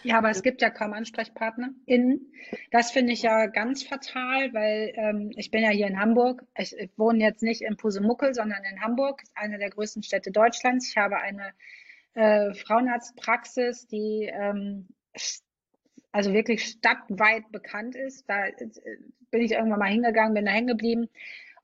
[0.02, 2.32] Ja, aber es gibt ja kaum AnsprechpartnerInnen.
[2.70, 6.44] Das finde ich ja ganz fatal, weil ähm, ich bin ja hier in Hamburg.
[6.56, 10.88] Ich, ich wohne jetzt nicht in Pusemuckel, sondern in Hamburg, eine der größten Städte Deutschlands.
[10.88, 11.52] Ich habe eine
[12.14, 14.88] äh, Frauenarztpraxis, die ähm,
[16.12, 18.28] also wirklich stadtweit bekannt ist.
[18.28, 18.68] Da äh,
[19.30, 21.08] bin ich irgendwann mal hingegangen, bin da hängen geblieben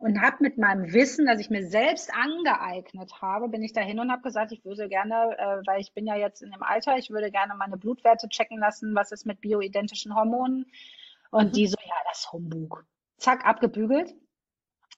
[0.00, 4.10] und habe mit meinem Wissen, das ich mir selbst angeeignet habe, bin ich dahin und
[4.10, 7.10] habe gesagt, ich würde gerne, äh, weil ich bin ja jetzt in dem Alter, ich
[7.10, 10.64] würde gerne meine Blutwerte checken lassen, was ist mit bioidentischen Hormonen.
[11.30, 11.52] Und mhm.
[11.52, 12.86] die so, ja, das Humbug.
[13.18, 14.14] Zack, abgebügelt.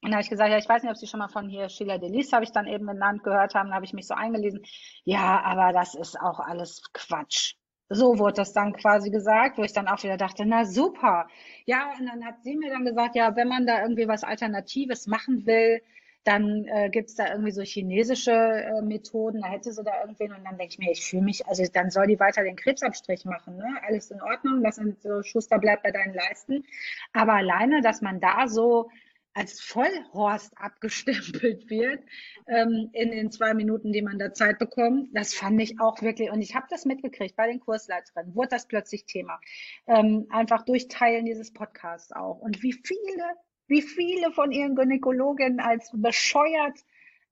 [0.02, 1.68] Und da habe ich gesagt, ja, ich weiß nicht, ob Sie schon mal von hier
[1.68, 4.62] Sheila Delis, habe ich dann eben genannt, gehört haben, da habe ich mich so eingelesen.
[5.04, 7.54] Ja, aber das ist auch alles Quatsch.
[7.88, 11.28] So wurde das dann quasi gesagt, wo ich dann auch wieder dachte, na super.
[11.66, 15.06] Ja, und dann hat sie mir dann gesagt, ja, wenn man da irgendwie was Alternatives
[15.06, 15.80] machen will,
[16.24, 20.44] dann äh, gibt's da irgendwie so chinesische äh, Methoden, da hätte sie da irgendwen und
[20.44, 23.56] dann denke ich mir, ich fühle mich, also dann soll die weiter den Krebsabstrich machen,
[23.56, 23.66] ne?
[23.86, 26.64] Alles in Ordnung, das sind so Schuster bleibt bei deinen Leisten.
[27.12, 28.88] Aber alleine, dass man da so
[29.34, 32.00] als Vollhorst abgestempelt wird
[32.46, 35.08] ähm, in den zwei Minuten, die man da Zeit bekommt.
[35.12, 38.66] Das fand ich auch wirklich, und ich habe das mitgekriegt bei den Kursleiterinnen, wurde das
[38.66, 39.40] plötzlich Thema.
[39.86, 42.40] Ähm, einfach durch Teilen dieses Podcasts auch.
[42.40, 43.24] Und wie viele,
[43.66, 46.78] wie viele von ihren Gynäkologinnen als bescheuert.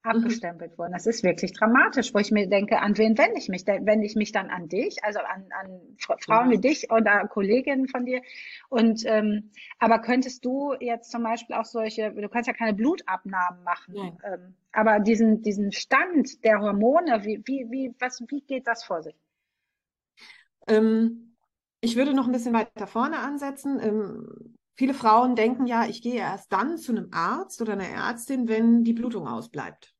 [0.02, 0.92] Abgestempelt wurden.
[0.92, 3.66] Das ist wirklich dramatisch, wo ich mir denke, an wen wende ich mich?
[3.66, 6.56] Wende ich mich dann an dich, also an, an Frauen ja.
[6.56, 8.22] wie dich oder Kolleginnen von dir?
[8.68, 13.62] Und ähm, aber könntest du jetzt zum Beispiel auch solche, du kannst ja keine Blutabnahmen
[13.62, 18.84] machen, ähm, aber diesen diesen Stand der Hormone, wie wie wie was wie geht das
[18.84, 19.16] vor sich?
[20.66, 21.36] Ähm,
[21.82, 24.58] ich würde noch ein bisschen weiter vorne ansetzen.
[24.74, 28.84] Viele Frauen denken ja, ich gehe erst dann zu einem Arzt oder einer Ärztin, wenn
[28.84, 29.94] die Blutung ausbleibt.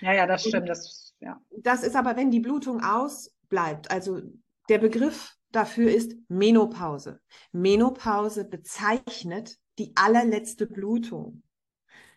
[0.00, 0.68] Ja, ja, das stimmt.
[0.68, 1.40] Das, ja.
[1.50, 3.90] das ist aber, wenn die Blutung ausbleibt.
[3.90, 4.20] Also
[4.68, 7.20] der Begriff dafür ist Menopause.
[7.52, 11.42] Menopause bezeichnet die allerletzte Blutung.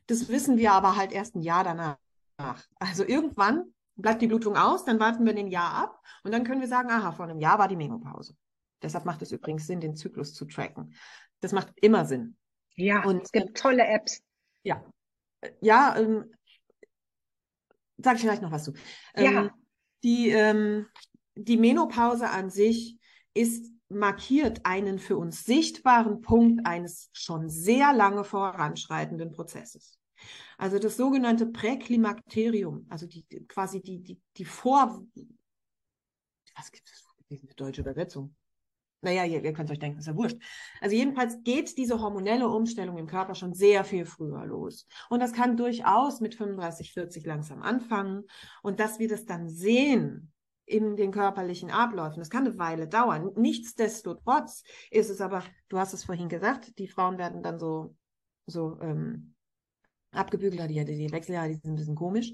[0.08, 1.98] Das wissen wir aber halt erst ein Jahr danach.
[2.76, 6.62] Also irgendwann bleibt die Blutung aus, dann warten wir ein Jahr ab und dann können
[6.62, 8.36] wir sagen, aha, vor einem Jahr war die Menopause.
[8.84, 10.94] Deshalb macht es übrigens Sinn, den Zyklus zu tracken.
[11.40, 12.36] Das macht immer Sinn.
[12.76, 14.22] Ja, und es gibt tolle Apps.
[14.64, 14.84] Ja,
[15.62, 16.34] ja, ähm,
[17.98, 18.74] sage ich vielleicht noch was zu.
[19.16, 19.44] Ja.
[19.44, 19.52] Ähm,
[20.04, 20.88] die, ähm,
[21.36, 22.98] die Menopause an sich
[23.34, 30.00] ist markiert einen für uns sichtbaren Punkt eines schon sehr lange voranschreitenden Prozesses.
[30.58, 35.06] Also das sogenannte Präklimakterium, also die, quasi die, die, die Vor...
[36.56, 38.36] Was gibt es für eine deutsche Übersetzung?
[39.04, 40.38] Naja, ihr, ihr könnt euch denken, ist ja wurscht.
[40.82, 44.88] Also jedenfalls geht diese hormonelle Umstellung im Körper schon sehr viel früher los.
[45.10, 48.24] Und das kann durchaus mit 35, 40 langsam anfangen.
[48.62, 50.32] Und dass wir das dann sehen
[50.66, 53.32] in den körperlichen Abläufen, das kann eine Weile dauern.
[53.36, 57.96] Nichtsdestotrotz ist es aber, du hast es vorhin gesagt, die Frauen werden dann so,
[58.46, 59.36] so ähm,
[60.12, 62.32] abgebügelt, die, die Wechseljahre, die sind ein bisschen komisch.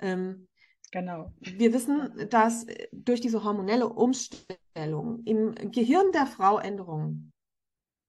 [0.00, 0.48] Ähm,
[0.90, 1.32] Genau.
[1.40, 7.32] Wir wissen, dass durch diese hormonelle Umstellung im Gehirn der Frau Änderungen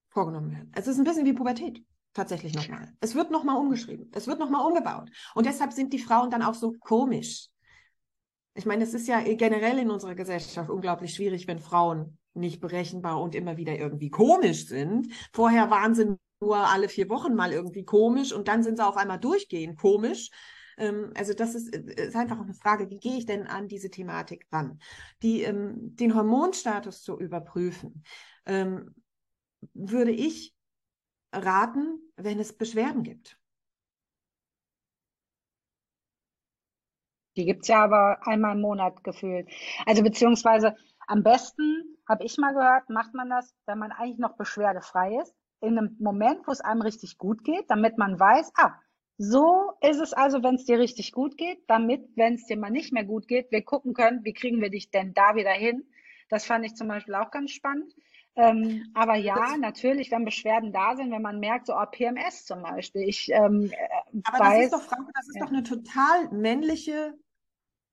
[0.10, 0.72] vorgenommen werden.
[0.76, 1.84] Es ist ein bisschen wie Pubertät.
[2.13, 2.92] Tatsächlich nochmal.
[3.02, 4.10] Es wird nochmal umgeschrieben.
[4.13, 5.10] Es wird nochmal umgebaut.
[5.36, 7.50] Und deshalb sind die Frauen dann auch so komisch.
[8.56, 13.22] Ich meine, es ist ja generell in unserer Gesellschaft unglaublich schwierig, wenn Frauen nicht berechenbar
[13.22, 15.13] und immer wieder irgendwie komisch sind.
[15.34, 18.98] Vorher waren sie nur alle vier Wochen mal irgendwie komisch und dann sind sie auf
[18.98, 20.30] einmal durchgehend komisch.
[20.80, 23.68] Ähm, also das ist, äh, ist einfach auch eine Frage, wie gehe ich denn an
[23.68, 24.80] diese Thematik ran?
[25.22, 28.04] Die, ähm, den Hormonstatus zu überprüfen,
[28.46, 28.96] ähm,
[29.74, 30.56] würde ich
[31.34, 33.38] raten, wenn es Beschwerden gibt.
[37.38, 39.50] Die gibt es ja aber einmal im Monat gefühlt.
[39.86, 40.76] Also beziehungsweise
[41.08, 45.36] am besten, habe ich mal gehört, macht man das, wenn man eigentlich noch beschwerdefrei ist,
[45.62, 48.74] in einem Moment, wo es einem richtig gut geht, damit man weiß, ah,
[49.22, 52.72] so ist es also, wenn es dir richtig gut geht, damit, wenn es dir mal
[52.72, 55.84] nicht mehr gut geht, wir gucken können, wie kriegen wir dich denn da wieder hin.
[56.30, 57.94] Das fand ich zum Beispiel auch ganz spannend.
[58.38, 62.46] Ähm, aber ja, das, natürlich, wenn Beschwerden da sind, wenn man merkt, so oh, PMS
[62.46, 63.02] zum Beispiel.
[63.02, 65.42] Ich, ähm, äh, aber weiß, das ist doch, Franco, das ist ja.
[65.44, 67.14] doch eine total männliche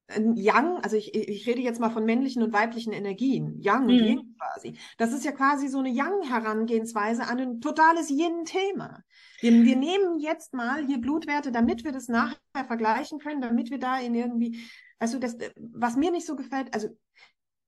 [0.08, 4.06] Yang, also ich, ich rede jetzt mal von männlichen und weiblichen Energien, Yang und mhm.
[4.06, 4.78] Yin quasi.
[4.98, 9.02] Das ist ja quasi so eine Yang-Herangehensweise an ein totales Yin-Thema.
[9.40, 13.80] Wir, wir nehmen jetzt mal hier Blutwerte, damit wir das nachher vergleichen können, damit wir
[13.80, 14.64] da in irgendwie,
[15.00, 16.88] also das, was mir nicht so gefällt, also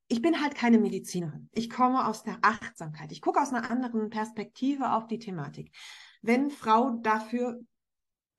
[0.07, 1.51] ich bin halt keine Medizinerin.
[1.53, 3.11] Ich komme aus der Achtsamkeit.
[3.11, 5.75] Ich gucke aus einer anderen Perspektive auf die Thematik.
[6.23, 7.61] Wenn Frau dafür,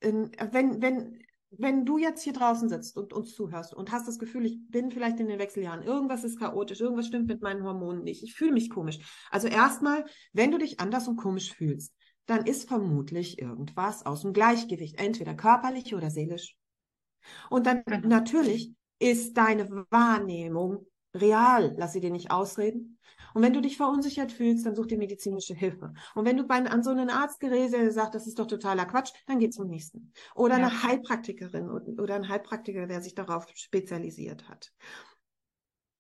[0.01, 4.45] wenn, wenn wenn du jetzt hier draußen sitzt und uns zuhörst und hast das Gefühl,
[4.45, 8.23] ich bin vielleicht in den Wechseljahren, irgendwas ist chaotisch, irgendwas stimmt mit meinen Hormonen nicht,
[8.23, 8.99] ich fühle mich komisch.
[9.31, 11.93] Also erstmal, wenn du dich anders und komisch fühlst,
[12.27, 16.55] dann ist vermutlich irgendwas aus dem Gleichgewicht, entweder körperlich oder seelisch.
[17.49, 18.07] Und dann genau.
[18.07, 22.99] natürlich ist deine Wahrnehmung real, lass sie dir nicht ausreden.
[23.33, 25.93] Und wenn du dich verunsichert fühlst, dann such dir medizinische Hilfe.
[26.15, 28.85] Und wenn du bei, an so einen Arzt gerätst, der sagt, das ist doch totaler
[28.85, 30.11] Quatsch, dann geh zum nächsten.
[30.35, 30.65] Oder ja.
[30.65, 34.71] eine Heilpraktikerin oder ein Heilpraktiker, der sich darauf spezialisiert hat.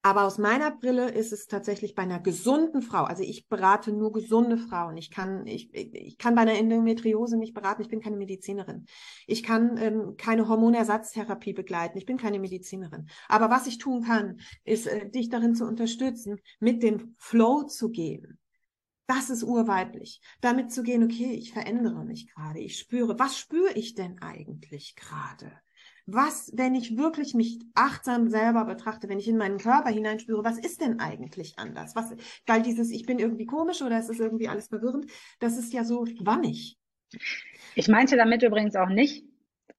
[0.01, 4.13] Aber aus meiner Brille ist es tatsächlich bei einer gesunden Frau, also ich berate nur
[4.13, 4.95] gesunde Frauen.
[4.95, 8.85] Ich kann, ich, ich kann bei einer Endometriose nicht beraten, ich bin keine Medizinerin.
[9.27, 13.09] Ich kann ähm, keine Hormonersatztherapie begleiten, ich bin keine Medizinerin.
[13.27, 17.89] Aber was ich tun kann, ist, äh, dich darin zu unterstützen, mit dem Flow zu
[17.89, 18.39] gehen.
[19.05, 20.21] Das ist urweiblich.
[20.39, 24.95] Damit zu gehen, okay, ich verändere mich gerade, ich spüre, was spüre ich denn eigentlich
[24.95, 25.51] gerade?
[26.13, 30.57] Was, wenn ich wirklich mich achtsam selber betrachte, wenn ich in meinen Körper hineinspüre, was
[30.57, 31.95] ist denn eigentlich anders?
[31.95, 32.13] Was,
[32.45, 35.83] weil dieses, ich bin irgendwie komisch oder es ist irgendwie alles verwirrend, das ist ja
[35.83, 36.77] so wannig.
[37.75, 39.25] Ich meinte damit übrigens auch nicht,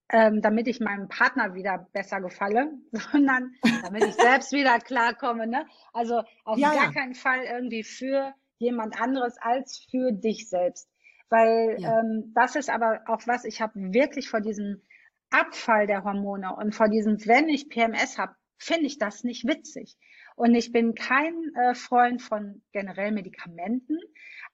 [0.08, 5.46] ähm, damit ich meinem Partner wieder besser gefalle, sondern damit ich selbst wieder klarkomme.
[5.46, 5.66] Ne?
[5.92, 6.92] Also auf ja, gar ja.
[6.92, 10.88] keinen Fall irgendwie für jemand anderes als für dich selbst.
[11.28, 12.00] Weil ja.
[12.00, 14.82] ähm, das ist aber auch was, ich habe wirklich vor diesem
[15.30, 19.96] Abfall der Hormone und vor diesem, wenn ich PMS habe, finde ich das nicht witzig.
[20.40, 23.98] Und ich bin kein äh, Freund von generell Medikamenten.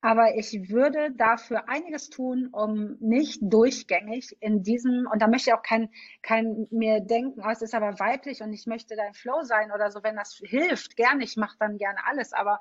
[0.01, 5.55] Aber ich würde dafür einiges tun, um nicht durchgängig in diesem, und da möchte ich
[5.55, 5.89] auch kein,
[6.22, 9.91] kein mir denken, oh, es ist aber weiblich und ich möchte dein Flow sein oder
[9.91, 12.61] so, wenn das hilft, gerne, ich mache dann gerne alles, aber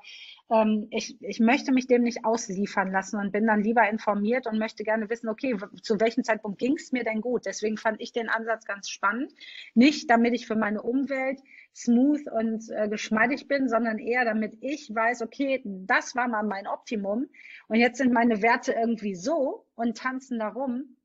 [0.50, 4.58] ähm, ich, ich möchte mich dem nicht ausliefern lassen und bin dann lieber informiert und
[4.58, 7.44] möchte gerne wissen, okay, zu welchem Zeitpunkt ging es mir denn gut?
[7.44, 9.32] Deswegen fand ich den Ansatz ganz spannend.
[9.74, 11.40] Nicht, damit ich für meine Umwelt
[11.76, 16.66] smooth und äh, geschmeidig bin, sondern eher damit ich weiß, okay, das war mal mein
[16.66, 17.28] Optimum
[17.68, 20.96] und jetzt sind meine Werte irgendwie so und tanzen darum.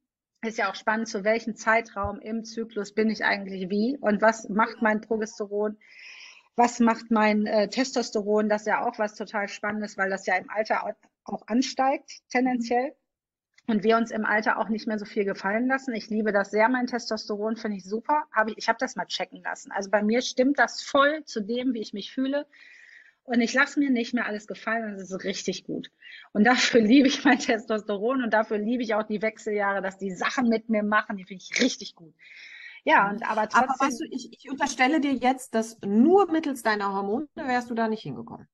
[0.43, 4.49] Ist ja auch spannend, zu welchem Zeitraum im Zyklus bin ich eigentlich wie und was
[4.49, 5.77] macht mein Progesteron,
[6.55, 10.37] was macht mein äh, Testosteron, das ist ja auch was total Spannendes, weil das ja
[10.37, 10.93] im Alter auch,
[11.25, 12.95] auch ansteigt tendenziell
[13.71, 15.93] und wir uns im Alter auch nicht mehr so viel gefallen lassen.
[15.93, 18.25] Ich liebe das sehr, mein Testosteron finde ich super.
[18.31, 19.71] Hab ich ich habe das mal checken lassen.
[19.71, 22.45] Also bei mir stimmt das voll zu dem, wie ich mich fühle.
[23.23, 24.97] Und ich lasse mir nicht mehr alles gefallen.
[24.97, 25.89] Das ist richtig gut.
[26.33, 30.11] Und dafür liebe ich mein Testosteron und dafür liebe ich auch die Wechseljahre, dass die
[30.11, 31.17] Sachen mit mir machen.
[31.17, 32.13] Die finde ich richtig gut.
[32.83, 33.69] Ja, und aber trotzdem.
[33.69, 37.75] Aber weißt du, ich, ich unterstelle dir jetzt, dass nur mittels deiner Hormone wärst du
[37.75, 38.47] da nicht hingekommen.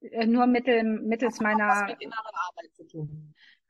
[0.00, 1.86] Äh, nur mittel, mittels meiner.
[1.86, 2.00] Mit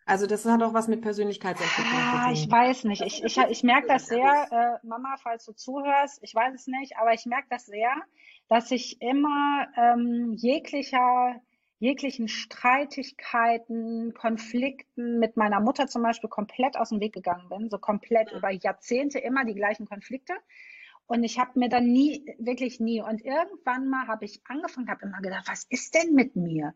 [0.07, 2.35] Also das hat auch was mit Persönlichkeitsentwicklung ah, zu tun.
[2.35, 3.03] Ich weiß nicht.
[3.03, 6.99] Ich, ich, ich merke das sehr, äh, Mama, falls du zuhörst, ich weiß es nicht,
[6.99, 7.91] aber ich merke das sehr,
[8.49, 11.41] dass ich immer ähm, jeglicher,
[11.79, 17.71] jeglichen Streitigkeiten, Konflikten mit meiner Mutter zum Beispiel komplett aus dem Weg gegangen bin.
[17.71, 20.35] So komplett über Jahrzehnte immer die gleichen Konflikte.
[21.07, 23.01] Und ich habe mir dann nie, wirklich nie.
[23.01, 26.75] Und irgendwann mal habe ich angefangen, habe immer gedacht, was ist denn mit mir?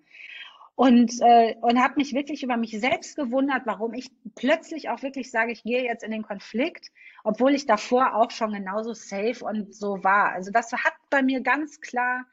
[0.78, 5.32] Und, äh, und habe mich wirklich über mich selbst gewundert, warum ich plötzlich auch wirklich
[5.32, 6.92] sage, ich gehe jetzt in den Konflikt,
[7.24, 10.30] obwohl ich davor auch schon genauso safe und so war.
[10.30, 12.26] Also das hat bei mir ganz klar,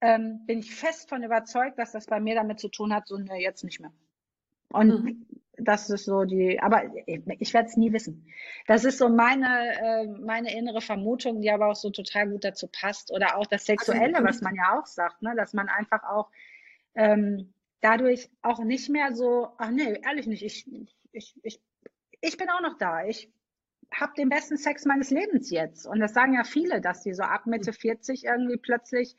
[0.00, 3.16] ähm, bin ich fest von überzeugt, dass das bei mir damit zu tun hat, so
[3.16, 3.92] ne, jetzt nicht mehr.
[4.70, 5.26] Und mhm.
[5.56, 8.26] das ist so die, aber ich, ich werde es nie wissen.
[8.66, 12.66] Das ist so meine, äh, meine innere Vermutung, die aber auch so total gut dazu
[12.66, 13.12] passt.
[13.12, 15.34] Oder auch das Sexuelle, also, was man ja auch sagt, ne?
[15.36, 16.28] dass man einfach auch
[16.96, 17.53] ähm,
[17.84, 20.66] dadurch auch nicht mehr so, ach nee, ehrlich nicht, ich,
[21.12, 21.60] ich, ich,
[22.22, 23.04] ich bin auch noch da.
[23.04, 23.30] Ich
[23.92, 25.86] habe den besten Sex meines Lebens jetzt.
[25.86, 29.16] Und das sagen ja viele, dass die so ab Mitte 40 irgendwie plötzlich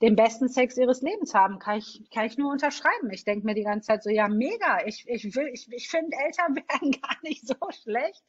[0.00, 1.58] den besten Sex ihres Lebens haben.
[1.58, 3.10] Kann ich, kann ich nur unterschreiben.
[3.10, 4.78] Ich denke mir die ganze Zeit so, ja, mega.
[4.86, 8.24] Ich, ich will, ich, ich finde, Eltern wären gar nicht so schlecht.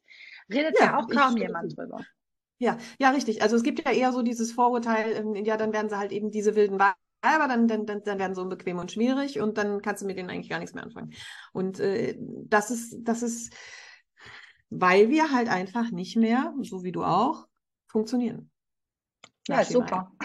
[0.49, 2.05] Redet ja, ja auch kaum jemand drüber.
[2.57, 3.41] Ja, ja, richtig.
[3.41, 6.29] Also es gibt ja eher so dieses Vorurteil, ähm, ja, dann werden sie halt eben
[6.29, 6.77] diese wilden
[7.21, 10.17] aber dann, dann, dann, dann werden sie unbequem und schwierig und dann kannst du mit
[10.17, 11.13] denen eigentlich gar nichts mehr anfangen.
[11.53, 13.53] Und äh, das ist, das ist,
[14.69, 17.47] weil wir halt einfach nicht mehr, so wie du auch,
[17.87, 18.49] funktionieren.
[19.47, 20.11] Ja, super.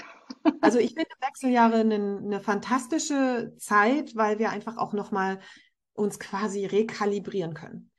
[0.61, 5.41] Also ich finde Wechseljahre eine, eine fantastische Zeit, weil wir einfach auch nochmal
[5.93, 7.91] uns quasi rekalibrieren können.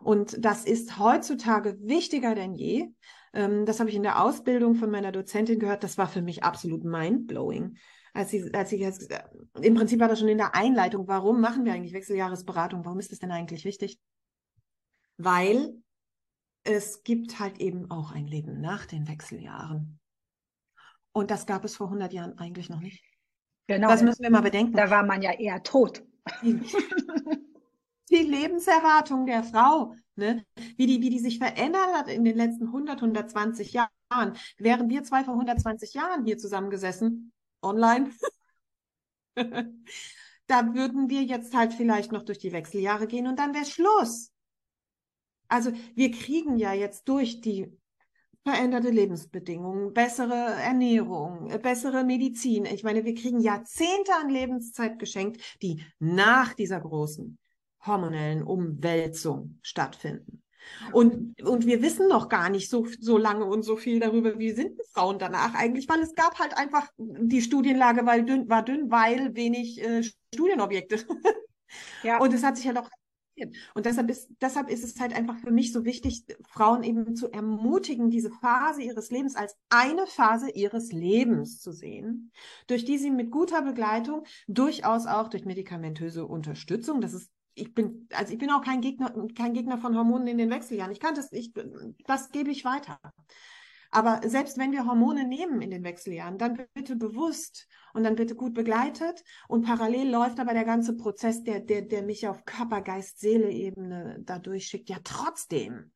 [0.00, 2.88] Und das ist heutzutage wichtiger denn je.
[3.34, 5.84] Ähm, das habe ich in der Ausbildung von meiner Dozentin gehört.
[5.84, 7.76] Das war für mich absolut mindblowing
[8.12, 9.12] als sie, als sie jetzt,
[9.60, 12.84] im Prinzip war das schon in der Einleitung, warum machen wir eigentlich Wechseljahresberatung?
[12.84, 14.00] Warum ist das denn eigentlich wichtig?
[15.16, 15.74] Weil
[16.64, 19.98] es gibt halt eben auch ein Leben nach den Wechseljahren.
[21.12, 23.04] Und das gab es vor 100 Jahren eigentlich noch nicht.
[23.66, 23.88] Genau.
[23.88, 24.76] Das müssen wir mal bedenken.
[24.76, 26.04] Da war man ja eher tot.
[26.42, 30.44] Die Lebenserwartung der Frau, ne?
[30.76, 34.36] wie, die, wie die sich verändert hat in den letzten 100, 120 Jahren.
[34.58, 37.32] Wären wir zwei vor 120 Jahren hier zusammengesessen,
[37.62, 38.10] online.
[40.46, 44.32] da würden wir jetzt halt vielleicht noch durch die Wechseljahre gehen und dann wäre Schluss.
[45.48, 47.72] Also wir kriegen ja jetzt durch die
[48.44, 52.64] veränderte Lebensbedingungen, bessere Ernährung, bessere Medizin.
[52.64, 57.38] Ich meine, wir kriegen Jahrzehnte an Lebenszeit geschenkt, die nach dieser großen
[57.84, 60.42] hormonellen Umwälzung stattfinden.
[60.92, 64.52] Und, und wir wissen noch gar nicht so, so lange und so viel darüber, wie
[64.52, 68.90] sind Frauen danach eigentlich, weil es gab halt einfach, die Studienlage war dünn, war dünn
[68.90, 70.02] weil wenig äh,
[70.34, 70.98] Studienobjekte.
[72.02, 72.18] Ja.
[72.18, 72.90] Und es hat sich halt auch
[73.74, 77.30] und deshalb ist, deshalb ist es halt einfach für mich so wichtig, Frauen eben zu
[77.30, 82.32] ermutigen, diese Phase ihres Lebens als eine Phase ihres Lebens zu sehen,
[82.66, 88.08] durch die sie mit guter Begleitung, durchaus auch durch medikamentöse Unterstützung, das ist ich bin,
[88.12, 90.92] also ich bin auch kein Gegner, kein Gegner von Hormonen in den Wechseljahren.
[90.92, 91.52] Ich kann das, ich,
[92.06, 92.98] das gebe ich weiter.
[93.90, 98.36] Aber selbst wenn wir Hormone nehmen in den Wechseljahren, dann bitte bewusst und dann bitte
[98.36, 99.24] gut begleitet.
[99.48, 104.18] Und parallel läuft aber der ganze Prozess, der, der, der mich auf Körper, Geist, Seele-Ebene
[104.20, 105.90] da durchschickt, ja trotzdem.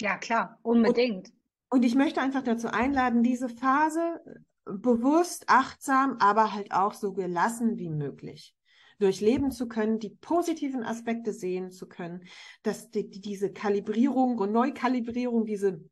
[0.00, 1.28] Ja, klar, unbedingt.
[1.70, 4.20] Und, und ich möchte einfach dazu einladen, diese Phase
[4.66, 8.54] bewusst, achtsam, aber halt auch so gelassen wie möglich
[8.98, 12.24] durchleben zu können, die positiven Aspekte sehen zu können,
[12.62, 15.84] dass die, diese Kalibrierung und Neukalibrierung, diese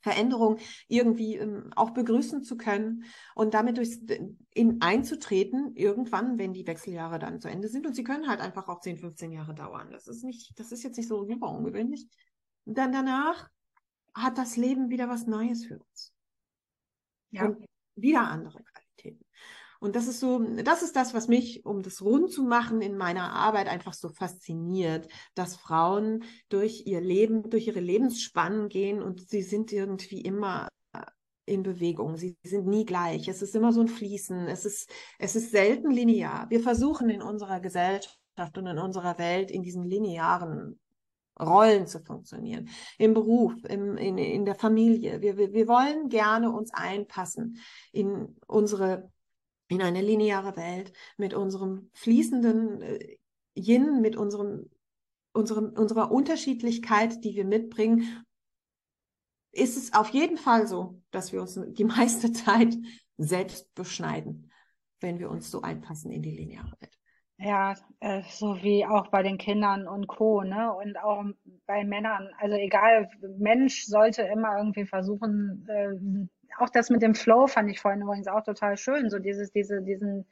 [0.00, 3.98] Veränderung irgendwie ähm, auch begrüßen zu können und damit durch,
[4.54, 7.86] in einzutreten, irgendwann, wenn die Wechseljahre dann zu Ende sind.
[7.86, 9.90] Und sie können halt einfach auch 10, 15 Jahre dauern.
[9.90, 12.06] Das ist nicht, das ist jetzt nicht so super ungewöhnlich.
[12.66, 13.50] Dann danach
[14.14, 16.12] hat das Leben wieder was Neues für uns.
[17.30, 17.46] Ja.
[17.46, 17.66] Und
[17.96, 18.62] wieder andere.
[19.80, 22.96] Und das ist so, das ist das, was mich, um das rund zu machen, in
[22.96, 29.28] meiner Arbeit einfach so fasziniert, dass Frauen durch ihr Leben, durch ihre Lebensspannen gehen und
[29.28, 30.68] sie sind irgendwie immer
[31.46, 32.16] in Bewegung.
[32.16, 33.28] Sie sind nie gleich.
[33.28, 34.48] Es ist immer so ein Fließen.
[34.48, 36.50] Es ist, es ist selten linear.
[36.50, 40.78] Wir versuchen in unserer Gesellschaft und in unserer Welt in diesen linearen
[41.40, 42.68] Rollen zu funktionieren.
[42.98, 45.20] Im Beruf, im, in, in der Familie.
[45.22, 47.58] Wir, wir, wir wollen gerne uns einpassen
[47.92, 49.10] in unsere
[49.68, 53.16] in eine lineare Welt mit unserem fließenden äh,
[53.54, 54.70] Yin, mit unserem,
[55.32, 58.24] unserem, unserer Unterschiedlichkeit, die wir mitbringen,
[59.52, 62.76] ist es auf jeden Fall so, dass wir uns die meiste Zeit
[63.16, 64.50] selbst beschneiden,
[65.00, 66.96] wenn wir uns so einpassen in die lineare Welt.
[67.38, 70.42] Ja, äh, so wie auch bei den Kindern und Co.
[70.42, 70.72] Ne?
[70.72, 71.22] Und auch
[71.66, 72.30] bei Männern.
[72.38, 76.28] Also egal, Mensch sollte immer irgendwie versuchen, äh,
[76.58, 79.10] auch das mit dem Flow fand ich vorhin übrigens auch total schön.
[79.10, 80.26] So dieses, diese, diesen,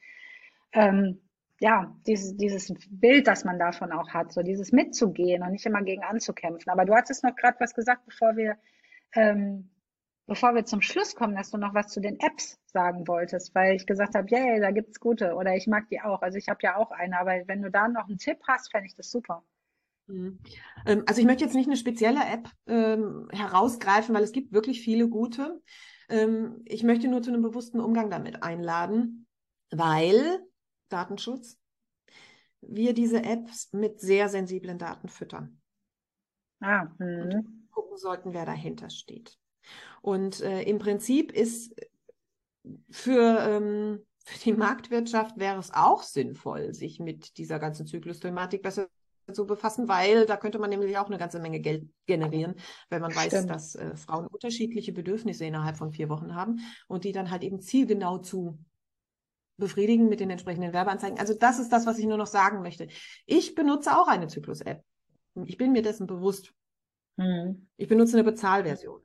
[0.72, 1.20] ähm,
[1.60, 5.82] ja, dieses, dieses Bild, das man davon auch hat, so dieses mitzugehen und nicht immer
[5.82, 6.70] gegen anzukämpfen.
[6.70, 8.56] Aber du hattest noch gerade was gesagt, bevor wir,
[9.14, 9.70] ähm,
[10.26, 13.76] bevor wir zum Schluss kommen, dass du noch was zu den Apps sagen wolltest, weil
[13.76, 16.22] ich gesagt habe, yeah, da gibt's gute oder ich mag die auch.
[16.22, 18.86] Also ich habe ja auch eine, aber wenn du da noch einen Tipp hast, fände
[18.86, 19.44] ich das super.
[20.06, 20.38] Mhm.
[20.86, 24.82] Ähm, also ich möchte jetzt nicht eine spezielle App ähm, herausgreifen, weil es gibt wirklich
[24.82, 25.62] viele gute.
[26.08, 29.26] Ähm, ich möchte nur zu einem bewussten Umgang damit einladen,
[29.70, 30.40] weil
[30.88, 31.58] Datenschutz,
[32.60, 35.60] wir diese Apps mit sehr sensiblen Daten füttern.
[36.60, 39.36] Ah, und gucken sollten, wer dahinter steht.
[40.00, 41.74] Und äh, im Prinzip ist
[42.90, 48.88] für, ähm, für die Marktwirtschaft wäre es auch sinnvoll, sich mit dieser ganzen Zyklusthematik besser
[49.32, 52.54] zu befassen, weil da könnte man nämlich auch eine ganze Menge Geld generieren,
[52.90, 53.32] wenn man Stimmt.
[53.32, 57.42] weiß, dass äh, Frauen unterschiedliche Bedürfnisse innerhalb von vier Wochen haben und die dann halt
[57.42, 58.58] eben zielgenau zu
[59.56, 61.18] befriedigen mit den entsprechenden Werbeanzeigen.
[61.18, 62.88] Also das ist das, was ich nur noch sagen möchte.
[63.24, 64.82] Ich benutze auch eine Zyklus-App.
[65.46, 66.52] Ich bin mir dessen bewusst.
[67.16, 67.68] Mhm.
[67.76, 69.00] Ich benutze eine Bezahlversion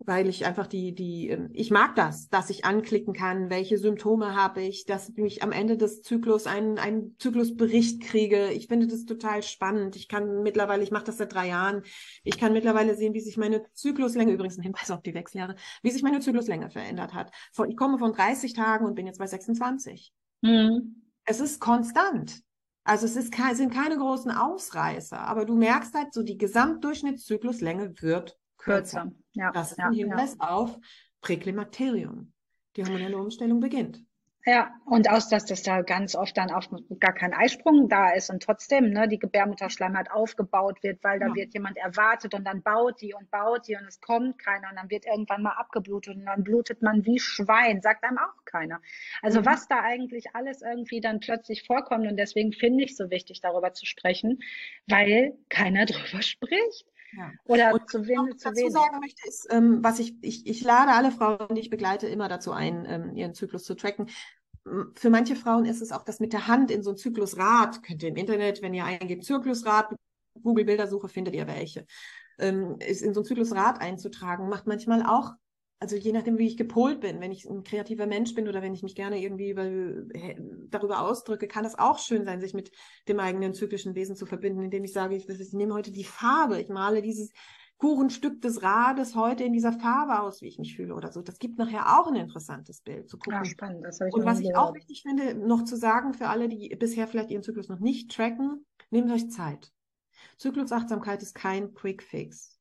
[0.00, 4.34] weil ich einfach die, die, ähm, ich mag das, dass ich anklicken kann, welche Symptome
[4.34, 8.50] habe ich, dass ich am Ende des Zyklus einen, einen Zyklusbericht kriege.
[8.52, 9.96] Ich finde das total spannend.
[9.96, 11.82] Ich kann mittlerweile, ich mache das seit drei Jahren,
[12.22, 15.90] ich kann mittlerweile sehen, wie sich meine Zykluslänge, übrigens ein Hinweis auf die Wechseljahre, wie
[15.90, 17.32] sich meine Zykluslänge verändert hat.
[17.68, 20.12] Ich komme von 30 Tagen und bin jetzt bei 26.
[20.42, 21.02] Mhm.
[21.24, 22.40] Es ist konstant.
[22.84, 28.37] Also es ist, sind keine großen Ausreißer, aber du merkst halt so, die Gesamtdurchschnittszykluslänge wird
[28.58, 29.12] kürzer.
[29.32, 30.48] Ja, das ist ja, ein Hinweis ja.
[30.48, 30.78] auf
[31.20, 32.32] Präklimakterium.
[32.76, 34.04] Die hormonelle Umstellung beginnt.
[34.48, 36.64] Ja, und aus, dass das da ganz oft dann auch
[37.00, 41.34] gar kein Eisprung da ist und trotzdem ne, die Gebärmutterschleimhaut aufgebaut wird, weil da ja.
[41.34, 44.76] wird jemand erwartet und dann baut die und baut die und es kommt keiner und
[44.76, 48.80] dann wird irgendwann mal abgeblutet und dann blutet man wie Schwein, sagt einem auch keiner.
[49.20, 49.46] Also mhm.
[49.46, 53.42] was da eigentlich alles irgendwie dann plötzlich vorkommt und deswegen finde ich es so wichtig,
[53.42, 54.38] darüber zu sprechen,
[54.86, 56.86] weil keiner drüber spricht.
[57.16, 57.30] Ja.
[57.44, 58.34] Oder und zu wenig.
[58.44, 61.60] Was ich dazu sagen möchte, ist, ähm, was ich, ich, ich lade alle Frauen, die
[61.60, 64.08] ich begleite, immer dazu ein, ähm, ihren Zyklus zu tracken.
[64.94, 67.82] Für manche Frauen ist es auch das mit der Hand in so ein Zyklusrad.
[67.82, 69.94] Könnt ihr im Internet, wenn ihr eingebt Zyklusrad,
[70.42, 71.86] Google Bildersuche, findet ihr welche.
[72.38, 75.32] Ähm, ist in so ein Zyklusrad einzutragen, macht manchmal auch
[75.80, 78.74] also je nachdem, wie ich gepolt bin, wenn ich ein kreativer Mensch bin oder wenn
[78.74, 79.64] ich mich gerne irgendwie über,
[80.70, 82.72] darüber ausdrücke, kann es auch schön sein, sich mit
[83.06, 86.60] dem eigenen zyklischen Wesen zu verbinden, indem ich sage, ich, ich nehme heute die Farbe,
[86.60, 87.30] ich male dieses
[87.76, 91.22] Kuchenstück des Rades heute in dieser Farbe aus, wie ich mich fühle oder so.
[91.22, 93.34] Das gibt nachher auch ein interessantes Bild zu gucken.
[93.34, 93.84] Ja, spannend.
[93.84, 97.06] Das ich Und was ich auch wichtig finde, noch zu sagen für alle, die bisher
[97.06, 99.72] vielleicht ihren Zyklus noch nicht tracken, nehmt euch Zeit.
[100.38, 102.58] Zyklusachtsamkeit ist kein Quick Fix.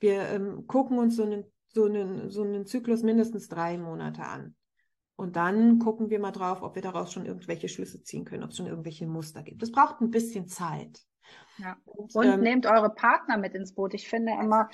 [0.00, 1.44] Wir ähm, gucken uns so einen
[1.76, 4.56] so einen, so einen Zyklus mindestens drei Monate an.
[5.14, 8.50] Und dann gucken wir mal drauf, ob wir daraus schon irgendwelche Schlüsse ziehen können, ob
[8.50, 9.62] es schon irgendwelche Muster gibt.
[9.62, 11.00] Das braucht ein bisschen Zeit.
[11.58, 11.76] Ja.
[11.84, 13.94] Und, und ähm, nehmt eure Partner mit ins Boot.
[13.94, 14.68] Ich finde immer,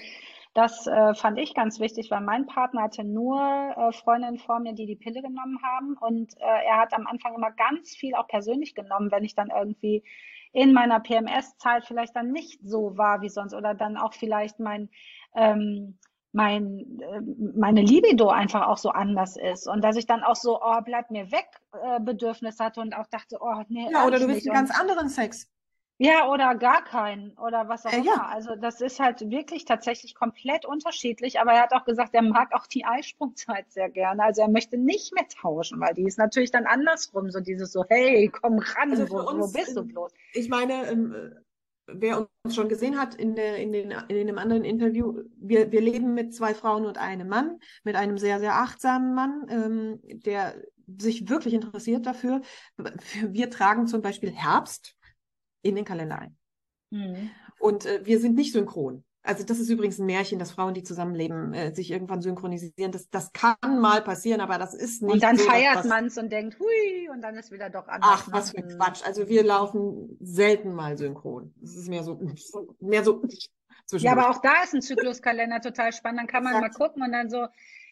[0.55, 4.74] das äh, fand ich ganz wichtig, weil mein Partner hatte nur äh, Freundinnen vor mir,
[4.74, 5.96] die die Pille genommen haben.
[5.98, 9.50] Und äh, er hat am Anfang immer ganz viel auch persönlich genommen, wenn ich dann
[9.50, 10.05] irgendwie
[10.53, 14.90] in meiner PMS-Zeit vielleicht dann nicht so war wie sonst oder dann auch vielleicht mein
[15.34, 15.98] ähm,
[16.33, 17.20] mein, äh,
[17.55, 21.11] meine Libido einfach auch so anders ist und dass ich dann auch so, oh, bleib
[21.11, 23.89] mir weg, äh, Bedürfnis hatte und auch dachte, oh, nee.
[23.93, 25.49] Ja, oder du willst einen ganz anderen Sex.
[25.99, 28.07] Ja, oder gar keinen oder was auch äh, immer.
[28.07, 28.28] Ja.
[28.33, 31.39] Also das ist halt wirklich tatsächlich komplett unterschiedlich.
[31.39, 34.24] Aber er hat auch gesagt, er mag auch die Eisprungzeit sehr gerne.
[34.24, 37.30] Also er möchte nicht mehr tauschen, weil die ist natürlich dann andersrum.
[37.30, 40.12] So dieses so, hey, komm ran, Also wo, uns, wo bist du bloß?
[40.33, 41.37] Ich meine, ähm,
[41.95, 45.80] wer uns schon gesehen hat in, der, in, den, in einem anderen Interview, wir, wir
[45.80, 50.55] leben mit zwei Frauen und einem Mann, mit einem sehr, sehr achtsamen Mann, ähm, der
[50.99, 52.43] sich wirklich interessiert dafür.
[53.28, 54.97] Wir tragen zum Beispiel Herbst
[55.62, 56.36] in den Kalender ein.
[56.90, 57.30] Mhm.
[57.59, 59.05] Und äh, wir sind nicht synchron.
[59.25, 62.91] Also das ist übrigens ein Märchen, dass Frauen, die zusammenleben, äh, sich irgendwann synchronisieren.
[62.91, 66.18] Das, das kann mal passieren, aber das ist nicht Und dann so, feiert man es
[66.18, 68.11] und denkt, hui, und dann ist wieder doch anders.
[68.12, 68.33] Ach, ne?
[68.33, 68.79] was für Mhm.
[68.79, 69.03] Quatsch.
[69.05, 71.55] Also wir laufen selten mal synchron.
[71.62, 72.20] Es ist mehr so,
[72.81, 73.51] mehr so zwischendurch.
[74.01, 76.20] Ja, aber auch da ist ein Zykluskalender total spannend.
[76.20, 76.79] Dann kann man Exakt.
[76.79, 77.47] mal gucken und dann so,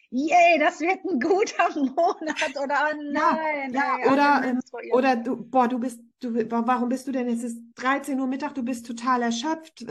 [0.09, 4.59] yay, das wird ein guter Monat oder oh nein, ja, ey, oder, ähm.
[4.91, 7.27] Oder du, boah, du bist, du, wa- warum bist du denn?
[7.27, 9.85] Es ist 13 Uhr Mittag, du bist total erschöpft.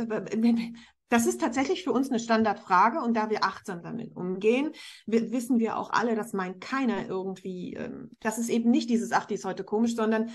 [1.10, 4.70] Das ist tatsächlich für uns eine Standardfrage und da wir achtsam damit umgehen,
[5.06, 9.12] wi- wissen wir auch alle, das meint keiner irgendwie, ähm, das ist eben nicht dieses,
[9.12, 10.30] ach, die ist heute komisch, sondern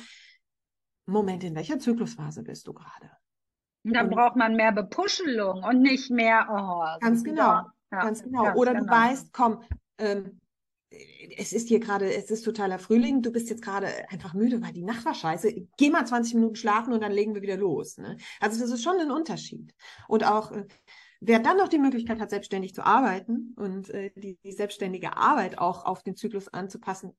[1.08, 3.12] Moment, in welcher Zyklusphase bist du gerade?
[3.84, 7.62] Und- braucht man mehr Bepuschelung und nicht mehr, oh, Ganz genau,
[7.92, 8.44] Ja, Ganz genau.
[8.44, 8.92] ganz Oder du genau.
[8.92, 9.62] weißt, komm,
[10.00, 10.40] ähm,
[11.38, 14.74] es ist hier gerade, es ist totaler Frühling, du bist jetzt gerade einfach müde, weil
[14.74, 15.54] die Nacht war scheiße.
[15.78, 17.98] Geh mal 20 Minuten schlafen und dann legen wir wieder los.
[17.98, 18.18] Ne?
[18.40, 19.74] Also das ist schon ein Unterschied.
[20.08, 20.66] Und auch, äh,
[21.20, 25.58] wer dann noch die Möglichkeit hat, selbstständig zu arbeiten und äh, die, die selbstständige Arbeit
[25.58, 27.12] auch auf den Zyklus anzupassen,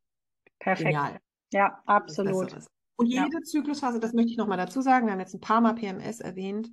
[0.59, 0.91] Perfekt.
[0.91, 1.21] genial.
[1.53, 2.55] Ja, absolut.
[2.99, 3.25] Und Ja.
[3.25, 6.21] jede Zyklusphase, das möchte ich nochmal dazu sagen, wir haben jetzt ein paar Mal PMS
[6.21, 6.71] erwähnt,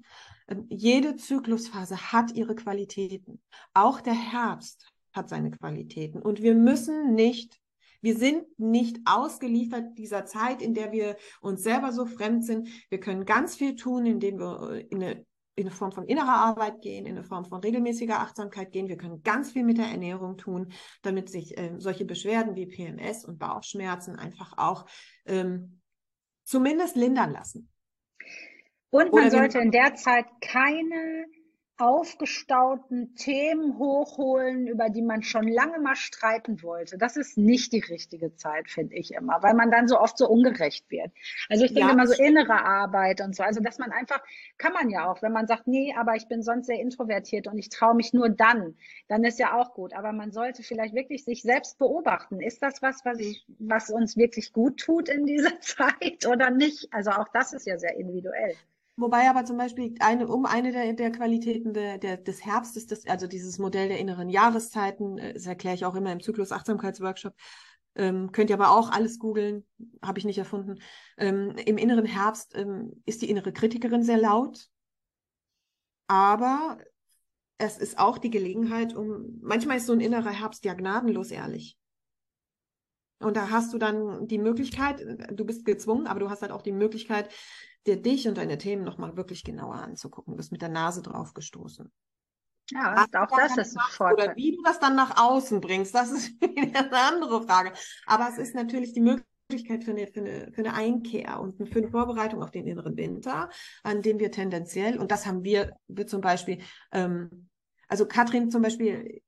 [0.48, 3.42] ähm, jede Zyklusphase hat ihre Qualitäten.
[3.74, 6.22] Auch der Herbst hat seine Qualitäten.
[6.22, 7.60] Und wir müssen nicht,
[8.02, 12.68] wir sind nicht ausgeliefert dieser Zeit, in der wir uns selber so fremd sind.
[12.90, 16.36] Wir können ganz viel tun, indem wir äh, in eine, in eine Form von innerer
[16.36, 18.90] Arbeit gehen, in eine Form von regelmäßiger Achtsamkeit gehen.
[18.90, 20.72] Wir können ganz viel mit der Ernährung tun,
[21.04, 24.86] damit sich ähm, solche Beschwerden wie PMS und Bauchschmerzen einfach auch
[25.26, 25.80] ähm,
[26.44, 27.70] zumindest lindern lassen.
[28.90, 31.26] Und Oder man wir- sollte in der Zeit keine
[31.78, 36.98] aufgestauten Themen hochholen, über die man schon lange mal streiten wollte.
[36.98, 40.30] Das ist nicht die richtige Zeit, finde ich immer, weil man dann so oft so
[40.30, 41.12] ungerecht wird.
[41.50, 43.44] Also ich denke Ja, immer so innere Arbeit und so.
[43.44, 44.22] Also dass man einfach,
[44.58, 47.58] kann man ja auch, wenn man sagt, nee, aber ich bin sonst sehr introvertiert und
[47.58, 49.94] ich traue mich nur dann, dann ist ja auch gut.
[49.94, 52.40] Aber man sollte vielleicht wirklich sich selbst beobachten.
[52.40, 56.88] Ist das was, was ich, was uns wirklich gut tut in dieser Zeit oder nicht?
[56.94, 58.58] Also auch das ist ja sehr individuell.
[58.96, 63.08] Wobei aber zum Beispiel eine, um eine der, der Qualitäten der, der, des Herbstes, das,
[63.08, 67.34] also dieses Modell der inneren Jahreszeiten, äh, das erkläre ich auch immer im Zyklus-Achtsamkeitsworkshop,
[67.96, 69.66] ähm, könnt ihr aber auch alles googeln,
[70.04, 70.80] habe ich nicht erfunden.
[71.18, 74.68] Ähm, Im inneren Herbst ähm, ist die innere Kritikerin sehr laut,
[76.08, 76.78] aber
[77.58, 81.78] es ist auch die Gelegenheit, um, manchmal ist so ein innerer Herbst ja gnadenlos ehrlich.
[83.20, 86.62] Und da hast du dann die Möglichkeit, du bist gezwungen, aber du hast halt auch
[86.62, 87.30] die Möglichkeit,
[87.88, 90.34] dir dich und deine Themen nochmal wirklich genauer anzugucken.
[90.34, 91.92] Du bist mit der Nase drauf gestoßen.
[92.72, 94.28] Ja, Was auch das ist ein Vorteil.
[94.28, 97.74] Oder wie du das dann nach außen bringst, das ist wieder eine andere Frage.
[98.06, 101.80] Aber es ist natürlich die Möglichkeit für eine, für eine, für eine Einkehr und für
[101.80, 103.50] eine Vorbereitung auf den inneren Winter,
[103.84, 106.60] an dem wir tendenziell, und das haben wir, wir zum Beispiel,
[106.92, 107.50] ähm,
[107.88, 109.22] also Katrin zum Beispiel,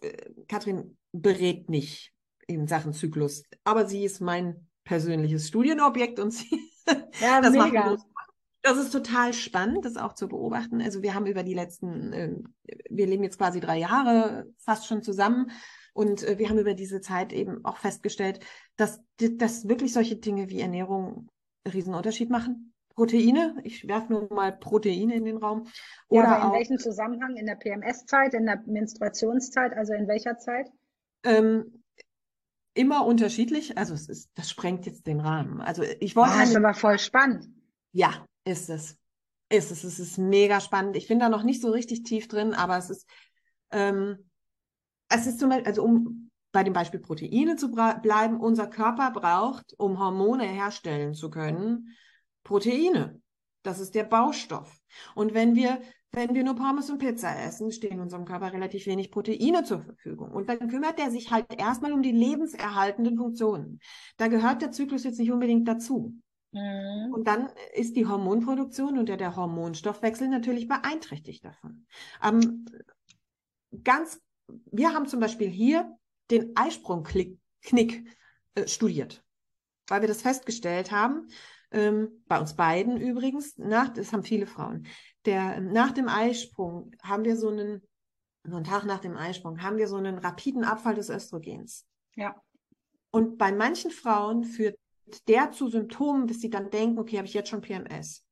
[0.00, 2.12] äh, Katrin berät nicht
[2.46, 6.67] in Sachen Zyklus, aber sie ist mein persönliches Studienobjekt und sie
[7.20, 7.96] Ja, das mega.
[8.62, 10.82] Das ist total spannend, das auch zu beobachten.
[10.82, 12.54] Also wir haben über die letzten, ähm,
[12.90, 15.52] wir leben jetzt quasi drei Jahre fast schon zusammen
[15.94, 18.40] und äh, wir haben über diese Zeit eben auch festgestellt,
[18.76, 21.28] dass, dass wirklich solche Dinge wie Ernährung
[21.64, 22.74] einen Riesenunterschied machen.
[22.96, 25.68] Proteine, ich werfe nur mal Proteine in den Raum.
[26.10, 27.36] Ja, Oder aber in auch welchem Zusammenhang?
[27.36, 30.68] In der PMS-Zeit, in der Menstruationszeit, also in welcher Zeit?
[31.24, 31.77] ähm,
[32.78, 33.76] immer unterschiedlich.
[33.76, 35.60] Also es ist, das sprengt jetzt den Rahmen.
[35.60, 37.48] Also ich wollte Ah, ist aber voll spannend.
[37.92, 38.96] Ja, ist es.
[39.50, 39.82] Ist es.
[39.82, 40.96] Es ist mega spannend.
[40.96, 43.08] Ich bin da noch nicht so richtig tief drin, aber es ist,
[43.72, 44.30] ähm,
[45.08, 49.74] es ist zum Beispiel, also um bei dem Beispiel Proteine zu bleiben, unser Körper braucht,
[49.78, 51.96] um Hormone herstellen zu können,
[52.44, 53.20] Proteine.
[53.68, 54.80] Das ist der Baustoff.
[55.14, 55.80] Und wenn wir,
[56.12, 60.30] wenn wir nur Pommes und Pizza essen, stehen unserem Körper relativ wenig Proteine zur Verfügung.
[60.30, 63.80] Und dann kümmert er sich halt erstmal um die lebenserhaltenden Funktionen.
[64.16, 66.14] Da gehört der Zyklus jetzt nicht unbedingt dazu.
[66.52, 67.12] Mhm.
[67.12, 71.86] Und dann ist die Hormonproduktion und der, der Hormonstoffwechsel natürlich beeinträchtigt davon.
[72.22, 72.64] Ähm,
[73.84, 74.18] ganz
[74.70, 75.94] wir haben zum Beispiel hier
[76.30, 77.38] den Eisprungknick
[78.54, 79.22] äh, studiert,
[79.88, 81.28] weil wir das festgestellt haben,
[81.70, 84.86] ähm, bei uns beiden übrigens, nach, das haben viele Frauen,
[85.24, 87.82] der, nach dem Eisprung haben wir so einen,
[88.44, 91.86] so einen Tag nach dem Eisprung, haben wir so einen rapiden Abfall des Östrogens.
[92.14, 92.40] Ja.
[93.10, 94.78] Und bei manchen Frauen führt
[95.26, 98.24] der zu Symptomen, dass sie dann denken, okay, habe ich jetzt schon PMS.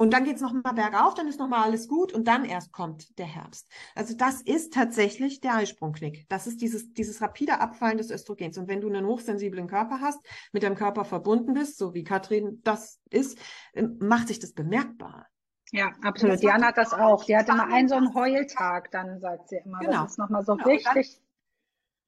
[0.00, 3.18] Und dann geht es nochmal bergauf, dann ist nochmal alles gut und dann erst kommt
[3.18, 3.70] der Herbst.
[3.94, 6.26] Also das ist tatsächlich der Eisprungknick.
[6.30, 8.56] Das ist dieses, dieses rapide Abfallen des Östrogens.
[8.56, 10.18] Und wenn du einen hochsensiblen Körper hast,
[10.52, 13.38] mit deinem Körper verbunden bist, so wie Katrin das ist,
[13.74, 15.26] ähm, macht sich das bemerkbar.
[15.70, 16.40] Ja, absolut.
[16.40, 17.22] Diana hat das auch.
[17.24, 19.80] Die hatte mal einen so einen Heultag, dann sagt sie immer.
[19.80, 20.04] Genau.
[20.04, 20.66] Das ist nochmal so genau.
[20.66, 21.20] wichtig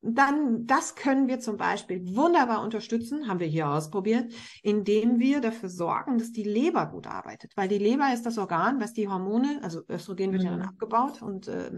[0.02, 4.32] dann, das können wir zum Beispiel wunderbar unterstützen, haben wir hier ausprobiert,
[4.62, 7.52] indem wir dafür sorgen, dass die Leber gut arbeitet.
[7.56, 10.68] Weil die Leber ist das Organ, was die Hormone, also Östrogen wird ja dann mhm.
[10.68, 11.70] abgebaut und äh,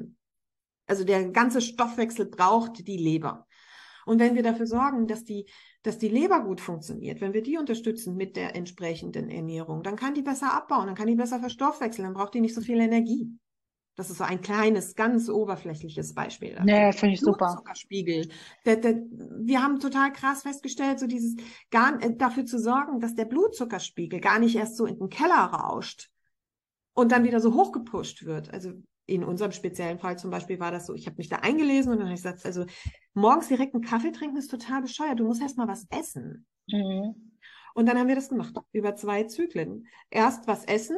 [0.86, 3.46] also der ganze Stoffwechsel braucht die Leber.
[4.06, 5.46] Und wenn wir dafür sorgen, dass die,
[5.82, 10.14] dass die Leber gut funktioniert, wenn wir die unterstützen mit der entsprechenden Ernährung, dann kann
[10.14, 13.28] die besser abbauen, dann kann die besser verstoffwechseln, dann braucht die nicht so viel Energie.
[13.96, 16.50] Das ist so ein kleines, ganz oberflächliches Beispiel.
[16.50, 16.64] Dafür.
[16.64, 17.46] Nee, finde ich super.
[17.46, 18.28] Blutzuckerspiegel.
[18.64, 21.36] Wir haben total krass festgestellt, so dieses
[21.70, 25.44] gar äh, dafür zu sorgen, dass der Blutzuckerspiegel gar nicht erst so in den Keller
[25.44, 26.10] rauscht
[26.92, 28.52] und dann wieder so hochgepusht wird.
[28.52, 28.72] Also
[29.06, 31.98] in unserem speziellen Fall zum Beispiel war das so, ich habe mich da eingelesen und
[31.98, 32.64] dann habe ich gesagt, also
[33.12, 35.20] morgens direkt einen Kaffee trinken ist total bescheuert.
[35.20, 36.46] Du musst erst mal was essen.
[36.68, 37.32] Mhm.
[37.74, 39.86] Und dann haben wir das gemacht über zwei Zyklen.
[40.08, 40.96] Erst was essen,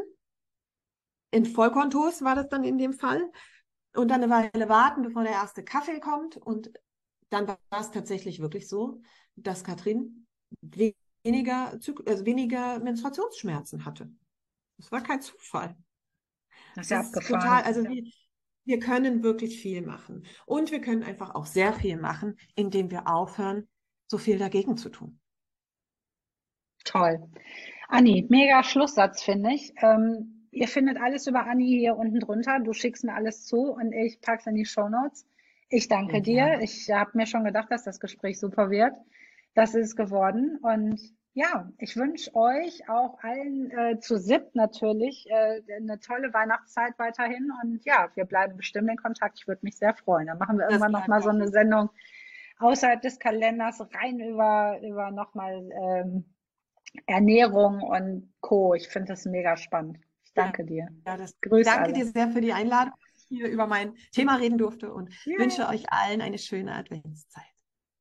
[1.31, 3.31] in Vollkontos war das dann in dem Fall.
[3.95, 6.37] Und dann eine Weile warten, bevor der erste Kaffee kommt.
[6.37, 6.71] Und
[7.31, 9.01] dann war es tatsächlich wirklich so,
[9.37, 10.27] dass Katrin
[10.61, 14.11] weniger, also weniger Menstruationsschmerzen hatte.
[14.77, 15.77] Das war kein Zufall.
[16.75, 17.41] Das ist ja abgefahren.
[17.41, 17.91] Total, also ja.
[17.91, 18.05] wir,
[18.65, 20.27] wir können wirklich viel machen.
[20.45, 23.69] Und wir können einfach auch sehr viel machen, indem wir aufhören,
[24.09, 25.19] so viel dagegen zu tun.
[26.85, 27.29] Toll.
[27.89, 29.73] Anni, mega Schlusssatz, finde ich.
[29.79, 32.61] Ähm, Ihr findet alles über Anni hier unten drunter.
[32.61, 35.27] Du schickst mir alles zu und ich packe es in die Show Notes.
[35.69, 36.21] Ich danke ja.
[36.21, 36.61] dir.
[36.63, 38.97] Ich habe mir schon gedacht, dass das Gespräch super wird.
[39.53, 40.59] Das ist geworden.
[40.63, 40.99] Und
[41.35, 47.53] ja, ich wünsche euch auch allen äh, zu SIP natürlich äh, eine tolle Weihnachtszeit weiterhin.
[47.63, 49.39] Und ja, wir bleiben bestimmt in Kontakt.
[49.39, 50.29] Ich würde mich sehr freuen.
[50.29, 51.91] Dann machen wir irgendwann nochmal so eine Sendung
[52.61, 56.25] außerhalb des Kalenders rein über, über nochmal ähm,
[57.05, 58.73] Ernährung und Co.
[58.73, 59.99] Ich finde das mega spannend.
[60.37, 60.89] Danke dir.
[61.07, 61.93] Ja, das Grüße danke alle.
[61.95, 65.39] dir sehr für die Einladung, dass ich hier über mein Thema reden durfte und yeah.
[65.39, 67.45] wünsche euch allen eine schöne Adventszeit.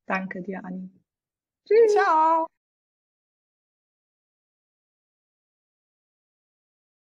[0.06, 0.92] Danke dir, Anni.
[1.66, 1.94] Tschüss.
[1.94, 2.48] Ciao.